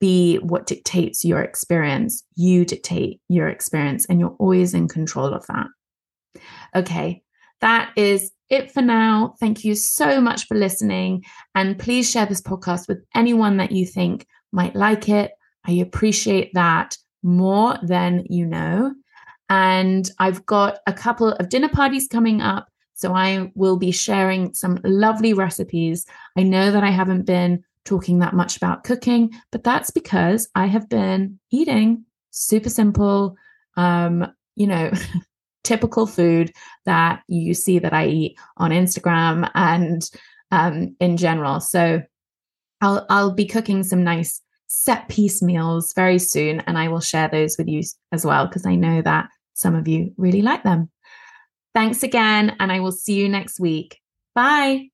be 0.00 0.36
what 0.36 0.66
dictates 0.66 1.24
your 1.24 1.40
experience. 1.42 2.24
You 2.36 2.64
dictate 2.64 3.20
your 3.28 3.48
experience 3.48 4.06
and 4.06 4.20
you're 4.20 4.36
always 4.38 4.74
in 4.74 4.88
control 4.88 5.32
of 5.32 5.46
that. 5.46 5.66
Okay, 6.74 7.22
that 7.60 7.92
is 7.96 8.32
it 8.52 8.70
for 8.70 8.82
now. 8.82 9.34
Thank 9.40 9.64
you 9.64 9.74
so 9.74 10.20
much 10.20 10.46
for 10.46 10.54
listening. 10.56 11.24
And 11.54 11.78
please 11.78 12.10
share 12.10 12.26
this 12.26 12.40
podcast 12.40 12.88
with 12.88 13.04
anyone 13.14 13.56
that 13.56 13.72
you 13.72 13.86
think 13.86 14.26
might 14.52 14.76
like 14.76 15.08
it 15.08 15.32
I 15.64 15.72
appreciate 15.72 16.52
that 16.54 16.96
more 17.22 17.78
than 17.82 18.24
you 18.28 18.46
know. 18.46 18.94
And 19.48 20.10
I've 20.18 20.44
got 20.46 20.78
a 20.86 20.92
couple 20.92 21.32
of 21.32 21.48
dinner 21.48 21.68
parties 21.68 22.08
coming 22.08 22.40
up. 22.40 22.68
So 22.94 23.14
I 23.14 23.50
will 23.54 23.76
be 23.76 23.90
sharing 23.90 24.54
some 24.54 24.78
lovely 24.84 25.32
recipes. 25.32 26.06
I 26.36 26.42
know 26.42 26.70
that 26.70 26.84
I 26.84 26.90
haven't 26.90 27.26
been 27.26 27.62
talking 27.84 28.20
that 28.20 28.34
much 28.34 28.56
about 28.56 28.84
cooking, 28.84 29.30
but 29.50 29.64
that's 29.64 29.90
because 29.90 30.48
I 30.54 30.66
have 30.66 30.88
been 30.88 31.38
eating 31.50 32.04
super 32.30 32.70
simple, 32.70 33.36
um, 33.76 34.32
you 34.54 34.66
know, 34.66 34.92
typical 35.64 36.06
food 36.06 36.52
that 36.84 37.22
you 37.28 37.54
see 37.54 37.78
that 37.78 37.92
I 37.92 38.06
eat 38.06 38.38
on 38.56 38.70
Instagram 38.70 39.50
and 39.54 40.08
um, 40.50 40.96
in 41.00 41.16
general. 41.16 41.60
So 41.60 42.02
I'll 42.80 43.06
I'll 43.08 43.32
be 43.32 43.46
cooking 43.46 43.82
some 43.82 44.04
nice 44.04 44.40
set 44.66 45.08
piece 45.08 45.42
meals 45.42 45.92
very 45.94 46.18
soon. 46.18 46.60
And 46.60 46.78
I 46.78 46.88
will 46.88 47.00
share 47.00 47.28
those 47.28 47.56
with 47.58 47.68
you 47.68 47.82
as 48.10 48.24
well, 48.24 48.46
because 48.46 48.66
I 48.66 48.74
know 48.74 49.02
that 49.02 49.28
some 49.54 49.74
of 49.74 49.86
you 49.86 50.12
really 50.16 50.42
like 50.42 50.62
them. 50.62 50.90
Thanks 51.74 52.02
again. 52.02 52.56
And 52.58 52.72
I 52.72 52.80
will 52.80 52.92
see 52.92 53.14
you 53.14 53.28
next 53.28 53.60
week. 53.60 54.00
Bye. 54.34 54.91